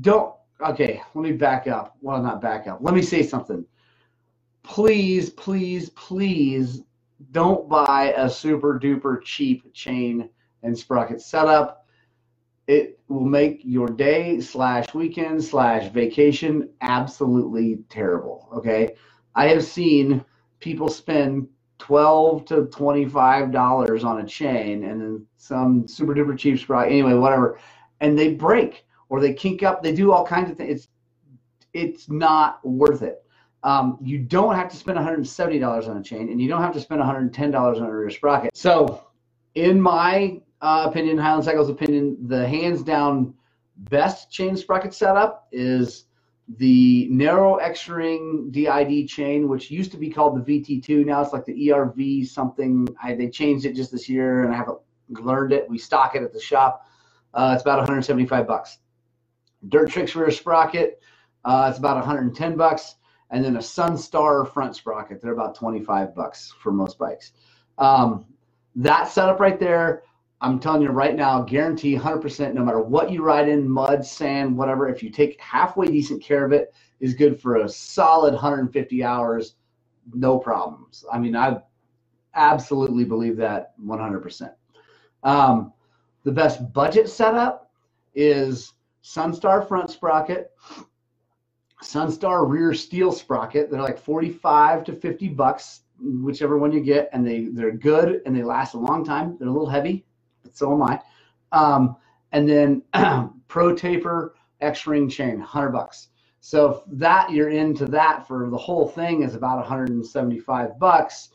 Don't. 0.01 0.33
Okay, 0.61 1.01
let 1.15 1.21
me 1.21 1.31
back 1.31 1.67
up. 1.67 1.95
Well, 2.01 2.21
not 2.21 2.41
back 2.41 2.67
up. 2.67 2.79
Let 2.81 2.93
me 2.93 3.01
say 3.01 3.23
something. 3.23 3.65
Please, 4.63 5.29
please, 5.29 5.89
please 5.91 6.81
don't 7.31 7.69
buy 7.69 8.13
a 8.17 8.29
super 8.29 8.79
duper 8.79 9.21
cheap 9.23 9.73
chain 9.73 10.29
and 10.63 10.77
sprocket 10.77 11.21
setup. 11.21 11.85
It 12.67 12.99
will 13.07 13.25
make 13.25 13.61
your 13.63 13.87
day 13.87 14.41
slash 14.41 14.93
weekend 14.93 15.43
slash 15.43 15.91
vacation 15.91 16.69
absolutely 16.81 17.79
terrible. 17.89 18.49
Okay. 18.53 18.95
I 19.35 19.47
have 19.47 19.63
seen 19.63 20.23
people 20.59 20.89
spend 20.89 21.47
12 21.79 22.45
to 22.45 22.65
25 22.65 23.51
dollars 23.51 24.03
on 24.03 24.21
a 24.21 24.25
chain 24.25 24.83
and 24.83 25.01
then 25.01 25.25
some 25.37 25.87
super 25.87 26.13
duper 26.13 26.37
cheap 26.37 26.59
sprocket 26.59 26.91
anyway 26.91 27.13
whatever. 27.13 27.57
And 28.01 28.17
they 28.17 28.33
break 28.33 28.85
or 29.09 29.19
they 29.19 29.33
kink 29.33 29.63
up. 29.63 29.81
They 29.81 29.93
do 29.93 30.11
all 30.11 30.25
kinds 30.25 30.51
of 30.51 30.57
things. 30.57 30.71
It's 30.71 30.87
it's 31.73 32.09
not 32.09 32.65
worth 32.65 33.01
it. 33.01 33.23
Um, 33.63 33.97
you 34.01 34.19
don't 34.19 34.55
have 34.55 34.69
to 34.69 34.77
spend 34.77 34.97
$170 34.97 35.89
on 35.89 35.97
a 35.97 36.03
chain 36.03 36.29
and 36.29 36.41
you 36.41 36.47
don't 36.47 36.61
have 36.61 36.73
to 36.73 36.79
spend 36.79 37.01
$110 37.01 37.55
on 37.55 37.81
a 37.81 37.91
rear 37.91 38.09
sprocket. 38.09 38.55
So 38.55 39.05
in 39.55 39.81
my 39.81 40.41
uh, 40.61 40.85
opinion, 40.87 41.17
Highland 41.17 41.43
Cycle's 41.43 41.69
opinion, 41.69 42.17
the 42.27 42.47
hands 42.47 42.83
down 42.83 43.33
best 43.77 44.31
chain 44.31 44.55
sprocket 44.55 44.93
setup 44.93 45.47
is 45.51 46.05
the 46.57 47.07
narrow 47.09 47.57
X 47.57 47.87
ring 47.87 48.49
DID 48.51 49.07
chain, 49.07 49.47
which 49.47 49.69
used 49.69 49.91
to 49.91 49.97
be 49.97 50.09
called 50.09 50.43
the 50.43 50.59
VT2. 50.61 51.05
Now 51.05 51.21
it's 51.21 51.31
like 51.33 51.45
the 51.45 51.69
ERV 51.69 52.27
something. 52.27 52.87
I, 53.01 53.13
they 53.13 53.29
changed 53.29 53.65
it 53.65 53.75
just 53.75 53.91
this 53.91 54.09
year, 54.09 54.43
and 54.43 54.53
I 54.53 54.57
haven't 54.57 54.79
learned 55.09 55.53
it. 55.53 55.69
We 55.69 55.77
stock 55.77 56.15
it 56.15 56.23
at 56.23 56.33
the 56.33 56.39
shop. 56.39 56.87
Uh, 57.33 57.51
it's 57.53 57.61
about 57.61 57.77
175 57.77 58.47
bucks. 58.47 58.79
Dirt 59.67 59.89
Tricks 59.89 60.15
rear 60.15 60.31
sprocket, 60.31 61.01
uh, 61.45 61.67
it's 61.69 61.79
about 61.79 61.97
110 61.97 62.55
bucks, 62.55 62.95
and 63.29 63.43
then 63.43 63.57
a 63.57 63.59
Sunstar 63.59 64.51
front 64.51 64.75
sprocket. 64.75 65.21
They're 65.21 65.33
about 65.33 65.55
25 65.55 66.15
bucks 66.15 66.53
for 66.59 66.71
most 66.71 66.97
bikes. 66.97 67.33
Um, 67.77 68.25
that 68.75 69.09
setup 69.09 69.39
right 69.39 69.59
there 69.59 70.03
I'm 70.41 70.59
telling 70.59 70.81
you 70.81 70.89
right 70.89 71.15
now, 71.15 71.41
guarantee 71.41 71.97
100%, 71.97 72.53
no 72.53 72.63
matter 72.63 72.79
what 72.79 73.11
you 73.11 73.23
ride 73.23 73.49
in, 73.49 73.69
mud, 73.69 74.05
sand, 74.05 74.57
whatever, 74.57 74.87
if 74.87 75.03
you 75.03 75.09
take 75.09 75.39
halfway 75.41 75.87
decent 75.87 76.23
care 76.23 76.45
of 76.45 76.53
it, 76.53 76.73
is 77.01 77.13
good 77.13 77.39
for 77.39 77.57
a 77.57 77.69
solid 77.69 78.33
150 78.33 79.03
hours, 79.03 79.55
no 80.13 80.37
problems. 80.37 81.03
I 81.11 81.19
mean, 81.19 81.35
I 81.35 81.61
absolutely 82.35 83.03
believe 83.03 83.35
that 83.37 83.73
100%. 83.83 84.53
Um, 85.23 85.73
the 86.23 86.31
best 86.31 86.71
budget 86.73 87.09
setup 87.09 87.71
is 88.15 88.73
Sunstar 89.03 89.67
front 89.67 89.89
sprocket, 89.89 90.51
Sunstar 91.83 92.47
rear 92.47 92.73
steel 92.73 93.11
sprocket. 93.11 93.69
They're 93.69 93.81
like 93.81 93.97
45 93.97 94.83
to 94.85 94.93
50 94.93 95.29
bucks, 95.29 95.81
whichever 96.01 96.57
one 96.57 96.71
you 96.71 96.81
get, 96.81 97.09
and 97.13 97.25
they 97.25 97.45
they're 97.45 97.71
good 97.71 98.21
and 98.25 98.35
they 98.35 98.43
last 98.43 98.73
a 98.73 98.79
long 98.79 99.05
time. 99.05 99.37
They're 99.37 99.47
a 99.47 99.51
little 99.51 99.69
heavy, 99.69 100.05
but 100.43 100.55
so 100.55 100.73
am 100.73 100.83
I. 100.83 100.99
Um, 101.51 101.95
and 102.31 102.47
then 102.47 102.83
Pro 103.47 103.75
Taper 103.75 104.35
X 104.61 104.87
Ring 104.87 105.09
chain, 105.09 105.39
100 105.39 105.69
bucks. 105.69 106.09
So 106.41 106.83
that 106.87 107.31
you're 107.31 107.49
into 107.49 107.85
that 107.87 108.27
for 108.27 108.49
the 108.49 108.57
whole 108.57 108.87
thing 108.87 109.23
is 109.23 109.35
about 109.35 109.57
175 109.57 110.79
bucks, 110.79 111.29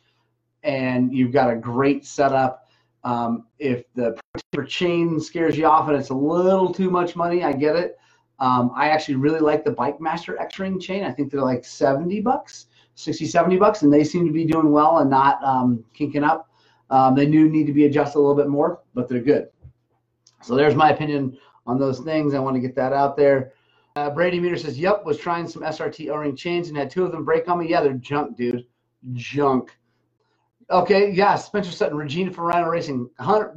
and 0.62 1.14
you've 1.14 1.32
got 1.32 1.50
a 1.50 1.56
great 1.56 2.06
setup. 2.06 2.68
Um, 3.02 3.46
if 3.58 3.84
the 3.94 4.12
Pro 4.12 4.40
Taper 4.52 4.66
chain 4.66 5.20
scares 5.20 5.58
you 5.58 5.66
off 5.66 5.88
and 5.88 5.98
it's 5.98 6.08
a 6.08 6.14
little 6.14 6.72
too 6.72 6.90
much 6.90 7.16
money, 7.16 7.44
I 7.44 7.52
get 7.52 7.76
it. 7.76 7.98
Um, 8.40 8.72
I 8.74 8.88
actually 8.88 9.16
really 9.16 9.40
like 9.40 9.64
the 9.64 9.70
Bike 9.70 10.00
Master 10.00 10.40
X 10.40 10.58
Ring 10.58 10.80
chain. 10.80 11.04
I 11.04 11.10
think 11.10 11.30
they're 11.30 11.42
like 11.42 11.64
70 11.64 12.20
bucks, 12.22 12.66
60, 12.94 13.26
70 13.26 13.58
bucks, 13.58 13.82
and 13.82 13.92
they 13.92 14.04
seem 14.04 14.26
to 14.26 14.32
be 14.32 14.44
doing 14.44 14.72
well 14.72 14.98
and 14.98 15.10
not 15.10 15.42
um, 15.44 15.84
kinking 15.92 16.24
up. 16.24 16.48
Um, 16.94 17.16
they 17.16 17.26
do 17.26 17.48
need 17.48 17.66
to 17.66 17.72
be 17.72 17.86
adjusted 17.86 18.18
a 18.18 18.20
little 18.20 18.36
bit 18.36 18.48
more, 18.48 18.80
but 18.94 19.08
they're 19.08 19.18
good. 19.18 19.48
So 20.42 20.54
there's 20.54 20.76
my 20.76 20.90
opinion 20.90 21.36
on 21.66 21.76
those 21.76 21.98
things. 21.98 22.34
I 22.34 22.38
want 22.38 22.54
to 22.54 22.60
get 22.60 22.76
that 22.76 22.92
out 22.92 23.16
there. 23.16 23.52
Uh, 23.96 24.10
Brady 24.10 24.38
Meter 24.38 24.56
says, 24.56 24.78
"Yep, 24.78 25.04
was 25.04 25.18
trying 25.18 25.48
some 25.48 25.64
SRT 25.64 26.08
O-ring 26.10 26.36
chains 26.36 26.68
and 26.68 26.76
had 26.76 26.90
two 26.90 27.04
of 27.04 27.10
them 27.10 27.24
break 27.24 27.48
on 27.48 27.58
me. 27.58 27.68
Yeah, 27.68 27.80
they're 27.80 27.94
junk, 27.94 28.36
dude, 28.36 28.64
junk." 29.14 29.76
Okay, 30.70 31.10
yeah, 31.10 31.34
Spencer 31.34 31.72
Sutton, 31.72 31.96
Regina 31.96 32.32
for 32.32 32.44
Rhino 32.44 32.68
Racing, 32.68 33.10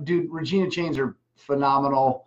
dude. 0.04 0.32
Regina 0.32 0.68
chains 0.72 0.98
are 0.98 1.16
phenomenal. 1.36 2.26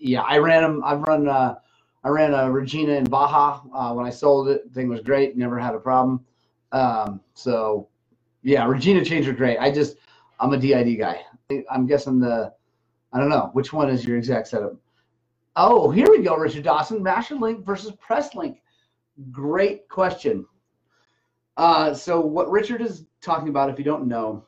Yeah, 0.00 0.22
I 0.22 0.38
ran 0.38 0.62
them. 0.62 0.82
I've 0.82 1.02
run. 1.02 1.28
Uh, 1.28 1.56
I 2.04 2.08
ran 2.08 2.32
a 2.32 2.50
Regina 2.50 2.92
in 2.92 3.04
Baja 3.04 3.60
uh, 3.74 3.92
when 3.92 4.06
I 4.06 4.10
sold 4.10 4.48
it. 4.48 4.62
Thing 4.72 4.88
was 4.88 5.00
great. 5.00 5.36
Never 5.36 5.58
had 5.58 5.74
a 5.74 5.78
problem. 5.78 6.24
Um, 6.72 7.20
so, 7.34 7.88
yeah, 8.42 8.66
Regina 8.66 9.04
chains 9.04 9.26
are 9.26 9.32
great. 9.34 9.58
I 9.58 9.70
just, 9.70 9.96
I'm 10.40 10.52
a 10.52 10.58
DID 10.58 10.98
guy. 10.98 11.22
I'm 11.70 11.86
guessing 11.86 12.20
the, 12.20 12.52
I 13.12 13.18
don't 13.18 13.28
know 13.28 13.50
which 13.52 13.72
one 13.72 13.90
is 13.90 14.04
your 14.04 14.18
exact 14.18 14.48
setup. 14.48 14.74
Oh, 15.56 15.90
here 15.90 16.06
we 16.08 16.22
go, 16.22 16.36
Richard 16.36 16.64
Dawson. 16.64 17.02
Master 17.02 17.34
Link 17.34 17.64
versus 17.64 17.92
Press 18.00 18.34
Link. 18.34 18.62
Great 19.32 19.88
question. 19.88 20.46
Uh, 21.56 21.92
so 21.92 22.20
what 22.20 22.50
Richard 22.50 22.80
is 22.80 23.04
talking 23.20 23.48
about, 23.48 23.68
if 23.68 23.78
you 23.78 23.84
don't 23.84 24.06
know, 24.06 24.44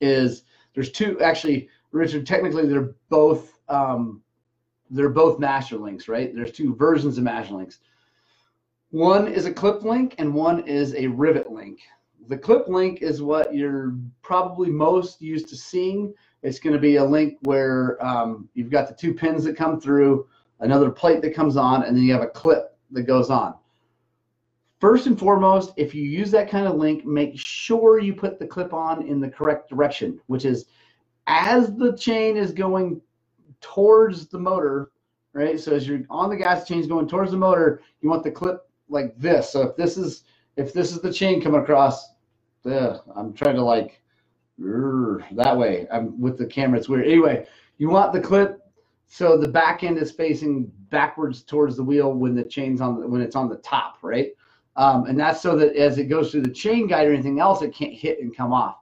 is 0.00 0.42
there's 0.74 0.92
two. 0.92 1.18
Actually, 1.20 1.70
Richard, 1.92 2.26
technically 2.26 2.66
they're 2.66 2.94
both 3.08 3.58
um, 3.70 4.22
they're 4.90 5.08
both 5.08 5.38
master 5.38 5.76
links, 5.76 6.08
right? 6.08 6.34
There's 6.34 6.52
two 6.52 6.74
versions 6.74 7.16
of 7.16 7.24
master 7.24 7.54
links. 7.54 7.78
One 8.90 9.26
is 9.26 9.46
a 9.46 9.52
clip 9.52 9.82
link 9.82 10.14
and 10.18 10.34
one 10.34 10.66
is 10.66 10.94
a 10.94 11.06
rivet 11.06 11.50
link. 11.50 11.80
The 12.28 12.38
clip 12.38 12.68
link 12.68 13.02
is 13.02 13.22
what 13.22 13.54
you're 13.54 13.94
probably 14.22 14.70
most 14.70 15.22
used 15.22 15.48
to 15.48 15.56
seeing. 15.56 16.12
It's 16.42 16.58
going 16.58 16.74
to 16.74 16.80
be 16.80 16.96
a 16.96 17.04
link 17.04 17.38
where 17.42 18.04
um, 18.04 18.48
you've 18.54 18.70
got 18.70 18.88
the 18.88 18.94
two 18.94 19.14
pins 19.14 19.44
that 19.44 19.56
come 19.56 19.80
through, 19.80 20.26
another 20.60 20.90
plate 20.90 21.22
that 21.22 21.34
comes 21.34 21.56
on, 21.56 21.84
and 21.84 21.96
then 21.96 22.04
you 22.04 22.12
have 22.12 22.22
a 22.22 22.28
clip 22.28 22.76
that 22.90 23.02
goes 23.02 23.30
on. 23.30 23.54
First 24.80 25.06
and 25.06 25.18
foremost, 25.18 25.72
if 25.76 25.94
you 25.94 26.02
use 26.02 26.30
that 26.32 26.50
kind 26.50 26.66
of 26.66 26.76
link, 26.76 27.04
make 27.06 27.32
sure 27.38 27.98
you 27.98 28.14
put 28.14 28.38
the 28.38 28.46
clip 28.46 28.74
on 28.74 29.06
in 29.06 29.20
the 29.20 29.30
correct 29.30 29.70
direction, 29.70 30.20
which 30.26 30.44
is 30.44 30.66
as 31.26 31.74
the 31.76 31.96
chain 31.96 32.36
is 32.36 32.52
going 32.52 33.00
towards 33.60 34.28
the 34.28 34.38
motor, 34.38 34.90
right? 35.32 35.58
So 35.58 35.72
as 35.72 35.88
you're 35.88 36.02
on 36.10 36.28
the 36.28 36.36
gas 36.36 36.66
chains 36.68 36.86
going 36.86 37.08
towards 37.08 37.30
the 37.30 37.36
motor, 37.36 37.82
you 38.00 38.08
want 38.08 38.22
the 38.22 38.30
clip 38.30 38.68
like 38.88 39.18
this. 39.18 39.50
So 39.50 39.62
if 39.62 39.76
this 39.76 39.96
is 39.96 40.24
if 40.56 40.72
this 40.72 40.92
is 40.92 41.00
the 41.00 41.12
chain 41.12 41.40
coming 41.40 41.60
across, 41.60 42.15
the 42.66 43.02
I'm 43.14 43.32
trying 43.32 43.56
to 43.56 43.62
like 43.62 44.00
that 44.58 45.56
way. 45.56 45.86
I'm 45.92 46.20
with 46.20 46.38
the 46.38 46.46
camera. 46.46 46.78
It's 46.78 46.88
weird. 46.88 47.06
Anyway, 47.06 47.46
you 47.78 47.88
want 47.88 48.12
the 48.12 48.20
clip 48.20 48.60
so 49.06 49.38
the 49.38 49.48
back 49.48 49.84
end 49.84 49.98
is 49.98 50.10
facing 50.10 50.70
backwards 50.90 51.42
towards 51.42 51.76
the 51.76 51.84
wheel 51.84 52.12
when 52.12 52.34
the 52.34 52.44
chain's 52.44 52.80
on 52.80 53.00
the, 53.00 53.06
when 53.06 53.20
it's 53.20 53.36
on 53.36 53.48
the 53.48 53.56
top, 53.56 53.98
right? 54.02 54.32
Um, 54.74 55.06
and 55.06 55.18
that's 55.18 55.40
so 55.40 55.56
that 55.56 55.74
as 55.76 55.98
it 55.98 56.04
goes 56.04 56.30
through 56.30 56.42
the 56.42 56.50
chain 56.50 56.86
guide 56.86 57.08
or 57.08 57.12
anything 57.12 57.40
else, 57.40 57.62
it 57.62 57.72
can't 57.72 57.94
hit 57.94 58.20
and 58.20 58.36
come 58.36 58.52
off. 58.52 58.78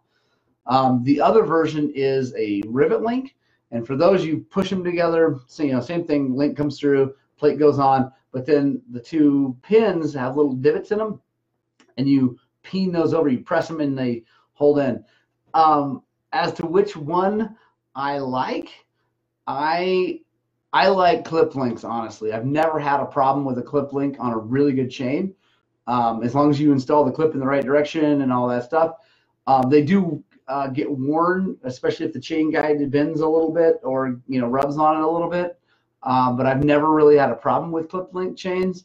Um, 0.67 1.05
the 1.05 1.21
other 1.21 1.45
version 1.45 1.93
is 1.95 2.35
a 2.37 2.63
rivet 2.67 3.03
link, 3.03 3.37
and 3.71 3.87
for 3.87 3.97
those 3.97 4.25
you 4.25 4.47
push 4.51 4.71
them 4.71 4.83
together, 4.83 5.39
so 5.47 5.63
you 5.63 5.73
know 5.73 5.81
same 5.81 6.05
thing. 6.05 6.35
Link 6.35 6.57
comes 6.57 6.81
through, 6.81 7.15
plate 7.37 7.59
goes 7.59 7.79
on, 7.79 8.11
but 8.33 8.47
then 8.47 8.81
the 8.91 9.01
two 9.01 9.57
pins 9.63 10.15
have 10.15 10.37
little 10.37 10.55
divots 10.55 10.91
in 10.91 10.99
them, 10.99 11.21
and 11.99 12.09
you 12.09 12.39
peen 12.65 12.91
those 12.91 13.15
over. 13.15 13.29
You 13.29 13.39
press 13.39 13.69
them 13.69 13.81
and 13.81 13.97
they 13.97 14.25
hold 14.55 14.81
in. 14.81 15.05
Um, 15.55 16.03
as 16.33 16.53
to 16.55 16.67
which 16.67 16.97
one 16.97 17.57
I 17.95 18.19
like, 18.19 18.71
I 19.47 20.21
I 20.73 20.89
like 20.89 21.25
clip 21.25 21.55
links. 21.55 21.85
Honestly, 21.85 22.33
I've 22.33 22.47
never 22.47 22.81
had 22.81 22.99
a 22.99 23.07
problem 23.07 23.45
with 23.45 23.59
a 23.59 23.63
clip 23.63 23.93
link 23.93 24.17
on 24.19 24.33
a 24.33 24.39
really 24.39 24.73
good 24.73 24.91
chain, 24.91 25.33
um, 25.87 26.25
as 26.25 26.35
long 26.35 26.51
as 26.51 26.59
you 26.59 26.73
install 26.73 27.05
the 27.05 27.13
clip 27.13 27.35
in 27.35 27.39
the 27.41 27.47
right 27.47 27.65
direction 27.65 28.23
and 28.23 28.33
all 28.33 28.49
that 28.49 28.65
stuff. 28.65 28.97
Um, 29.47 29.71
they 29.71 29.83
do 29.83 30.25
uh, 30.49 30.69
get 30.69 30.91
worn, 30.91 31.57
especially 31.63 32.07
if 32.07 32.13
the 32.13 32.21
chain 32.21 32.51
guide 32.51 32.91
bends 32.91 33.21
a 33.21 33.29
little 33.29 33.53
bit 33.53 33.77
or 33.85 34.21
you 34.27 34.41
know 34.41 34.49
rubs 34.49 34.77
on 34.77 34.97
it 34.97 35.05
a 35.05 35.09
little 35.11 35.31
bit. 35.31 35.59
Um, 36.03 36.37
but 36.37 36.47
I've 36.47 36.65
never 36.65 36.93
really 36.93 37.17
had 37.17 37.31
a 37.31 37.37
problem 37.37 37.71
with 37.73 37.89
clip 37.89 38.13
link 38.13 38.37
chains. 38.37 38.85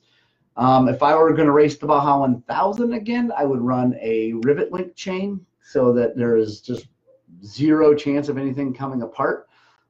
Um, 0.58 0.90
if 0.90 1.02
I 1.02 1.16
were 1.16 1.34
going 1.34 1.46
to 1.46 1.54
race 1.54 1.78
the 1.78 1.86
Baja 1.86 2.20
1000 2.20 2.94
again, 2.94 3.32
I 3.38 3.46
would 3.46 3.62
run 3.62 3.96
a 4.02 4.34
rivet 4.44 4.72
link 4.72 4.96
chain 4.96 5.46
so 5.62 5.94
that 5.94 6.18
there 6.18 6.36
is 6.36 6.62
just 6.62 6.88
zero 7.46 7.94
chance 7.94 8.30
of 8.30 8.38
anything 8.38 8.74
coming 8.74 9.02
apart. 9.02 9.48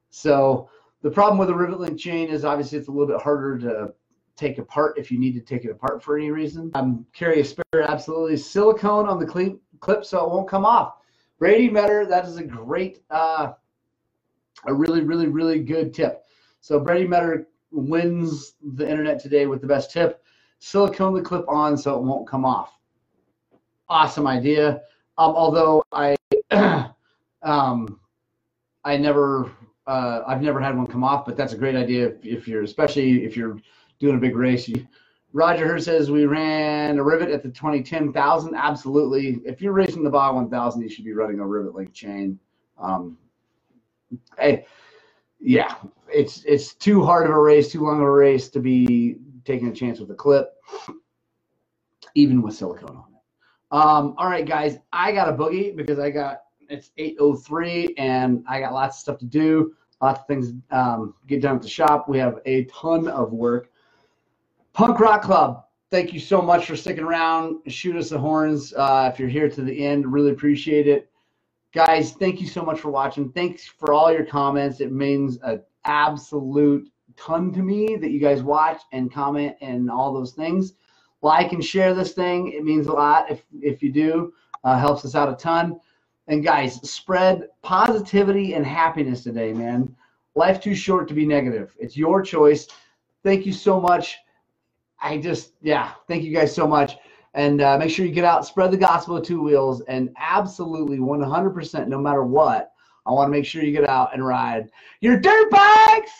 So 0.10 0.70
the 1.02 1.10
problem 1.10 1.38
with 1.38 1.50
a 1.50 1.56
rivet 1.56 1.80
link 1.80 2.00
chain 2.00 2.30
is 2.30 2.46
obviously 2.46 2.78
it's 2.78 2.88
a 2.88 2.92
little 2.92 3.08
bit 3.08 3.22
harder 3.22 3.58
to 3.60 3.94
take 4.36 4.58
apart 4.58 4.98
if 4.98 5.12
you 5.12 5.20
need 5.20 5.34
to 5.34 5.42
take 5.42 5.66
it 5.66 5.72
apart 5.72 6.04
for 6.04 6.18
any 6.18 6.32
reason. 6.32 6.72
I'm 6.74 7.06
carry 7.14 7.42
a 7.42 7.46
spare 7.46 7.82
absolutely 7.82 8.38
silicone 8.38 9.08
on 9.08 9.20
the 9.20 9.26
clip, 9.26 9.60
clip 9.80 10.06
so 10.06 10.24
it 10.24 10.30
won't 10.30 10.48
come 10.48 10.66
off. 10.66 10.96
Brady 11.38 11.70
Metter, 11.70 12.06
that 12.06 12.26
is 12.26 12.38
a 12.38 12.44
great, 12.44 13.02
uh, 13.10 13.54
a 14.66 14.74
really, 14.74 15.02
really, 15.02 15.28
really 15.28 15.60
good 15.60 15.94
tip. 15.94 16.26
So 16.62 16.80
Brady 16.80 17.08
Metter 17.08 17.48
wins 17.72 18.56
the 18.76 18.90
internet 18.90 19.22
today 19.22 19.46
with 19.46 19.62
the 19.62 19.68
best 19.68 19.92
tip. 19.92 20.24
Silicone 20.60 21.14
the 21.14 21.22
clip 21.22 21.48
on 21.48 21.78
so 21.78 21.98
it 21.98 22.04
won't 22.04 22.28
come 22.28 22.46
off. 22.46 22.78
Awesome 23.88 24.28
idea. 24.28 24.82
Um, 25.18 25.34
although 25.36 25.84
I, 25.92 26.16
um, 27.42 28.00
I 28.84 28.98
never, 28.98 29.52
uh, 29.88 30.22
I've 30.28 30.42
never 30.42 30.60
had 30.60 30.78
one 30.78 30.88
come 30.88 31.04
off, 31.04 31.26
but 31.26 31.36
that's 31.36 31.54
a 31.54 31.58
great 31.58 31.76
idea 31.76 32.08
if, 32.08 32.26
if 32.26 32.48
you're, 32.48 32.64
especially 32.64 33.24
if 33.24 33.36
you're 33.36 33.58
doing 34.00 34.16
a 34.16 34.20
big 34.20 34.36
race. 34.36 34.68
You, 34.68 34.86
Roger 35.32 35.68
Hurd 35.68 35.84
says 35.84 36.10
we 36.10 36.26
ran 36.26 36.98
a 36.98 37.04
rivet 37.04 37.30
at 37.30 37.44
the 37.44 37.50
2010,000. 37.50 38.56
Absolutely. 38.56 39.40
If 39.46 39.62
you're 39.62 39.74
racing 39.74 40.04
the 40.04 40.10
Baja 40.10 40.34
1000, 40.34 40.82
you 40.82 40.90
should 40.90 41.06
be 41.06 41.14
running 41.14 41.40
a 41.40 41.46
rivet 41.46 41.76
link 41.76 41.94
chain. 41.94 42.40
Um, 42.78 43.18
hey, 44.38 44.66
yeah, 45.40 45.76
it's 46.08 46.44
it's 46.46 46.74
too 46.74 47.04
hard 47.04 47.28
of 47.28 47.32
a 47.34 47.40
race, 47.40 47.72
too 47.72 47.84
long 47.84 47.98
of 47.98 48.08
a 48.08 48.12
race 48.12 48.50
to 48.50 48.60
be 48.60 49.18
taking 49.50 49.68
a 49.68 49.74
chance 49.74 50.00
with 50.00 50.12
a 50.12 50.16
clip, 50.16 50.54
even 52.14 52.42
with 52.44 52.54
silicone 52.54 52.96
on. 52.96 53.06
It. 53.16 53.22
Um, 53.72 54.16
all 54.18 54.28
right, 54.28 54.46
guys, 54.46 54.78
I 54.94 55.12
got 55.12 55.28
a 55.28 55.34
boogie 55.34 55.76
because 55.76 55.98
I 55.98 56.12
got 56.12 56.44
it's 56.70 56.92
8:03 57.00 57.96
and 57.98 58.44
I 58.48 58.60
got 58.60 58.74
lots 58.74 58.98
of 58.98 59.02
stuff 59.02 59.18
to 59.20 59.26
do, 59.26 59.74
lots 60.02 60.20
of 60.20 60.28
things 60.28 60.54
um, 60.70 61.16
get 61.26 61.42
done 61.42 61.56
at 61.56 61.64
the 61.64 61.70
shop. 61.70 62.08
We 62.08 62.20
have 62.20 62.40
a 62.46 62.66
ton 62.66 63.08
of 63.08 63.34
work. 63.34 63.72
Punk 64.74 65.00
Rock 65.00 65.24
Club, 65.24 65.66
thank 65.90 66.14
you 66.14 66.20
so 66.20 66.44
much 66.44 66.68
for 66.68 66.76
sticking 66.76 67.04
around. 67.04 67.62
Shoot 67.72 67.96
us 67.96 68.12
the 68.12 68.20
horns 68.20 68.72
uh, 68.76 69.10
if 69.12 69.20
you're 69.20 69.30
here 69.30 69.50
to 69.50 69.62
the 69.64 69.84
end. 69.84 70.12
Really 70.14 70.30
appreciate 70.30 70.88
it, 70.88 71.10
guys. 71.74 72.12
Thank 72.12 72.40
you 72.40 72.48
so 72.48 72.62
much 72.62 72.80
for 72.80 72.92
watching. 72.92 73.32
Thanks 73.32 73.66
for 73.66 73.94
all 73.94 74.14
your 74.14 74.26
comments. 74.26 74.80
It 74.80 74.92
means 74.92 75.40
an 75.42 75.64
absolute 75.86 76.88
ton 77.20 77.52
to 77.54 77.60
me 77.60 77.98
that 77.98 78.12
you 78.12 78.20
guys 78.20 78.42
watch 78.42 78.82
and 78.92 79.12
comment 79.12 79.56
and 79.62 79.90
all 79.90 80.14
those 80.14 80.34
things 80.34 80.74
like 81.22 81.52
and 81.52 81.64
share 81.64 81.94
this 81.94 82.14
thing. 82.14 82.52
It 82.52 82.64
means 82.64 82.88
a 82.88 82.94
lot 82.94 83.30
if 83.30 83.44
if 83.62 83.84
you 83.84 83.92
do. 83.92 84.34
Uh, 84.64 84.78
helps 84.78 85.06
us 85.06 85.16
out 85.16 85.32
a 85.32 85.36
ton. 85.36 85.80
And 86.28 86.44
guys, 86.44 86.76
spread 86.90 87.48
positivity 87.62 88.54
and 88.54 88.66
happiness 88.66 89.24
today, 89.24 89.54
man. 89.54 89.96
Life 90.36 90.62
too 90.62 90.76
short 90.76 91.08
to 91.08 91.14
be 91.14 91.26
negative. 91.26 91.76
It's 91.80 91.96
your 91.96 92.22
choice. 92.22 92.68
Thank 93.24 93.46
you 93.46 93.54
so 93.54 93.80
much. 93.80 94.18
I 95.02 95.18
just 95.18 95.54
yeah, 95.62 95.94
thank 96.08 96.24
you 96.24 96.34
guys 96.34 96.54
so 96.54 96.68
much. 96.68 96.98
And 97.36 97.62
uh, 97.62 97.78
make 97.78 97.92
sure 97.92 98.06
you 98.06 98.12
get 98.12 98.26
out, 98.26 98.46
spread 98.46 98.72
the 98.72 98.78
gospel 98.78 99.18
of 99.18 99.26
two 99.26 99.42
wheels, 99.42 99.82
and 99.82 100.10
absolutely 100.18 100.98
100%, 100.98 101.88
no 101.88 102.00
matter 102.00 102.24
what, 102.24 102.72
I 103.06 103.12
want 103.12 103.28
to 103.28 103.32
make 103.32 103.46
sure 103.46 103.64
you 103.64 103.72
get 103.72 103.88
out 103.88 104.14
and 104.14 104.26
ride 104.26 104.72
your 105.00 105.20
dirt 105.20 105.52
bikes. 105.52 106.12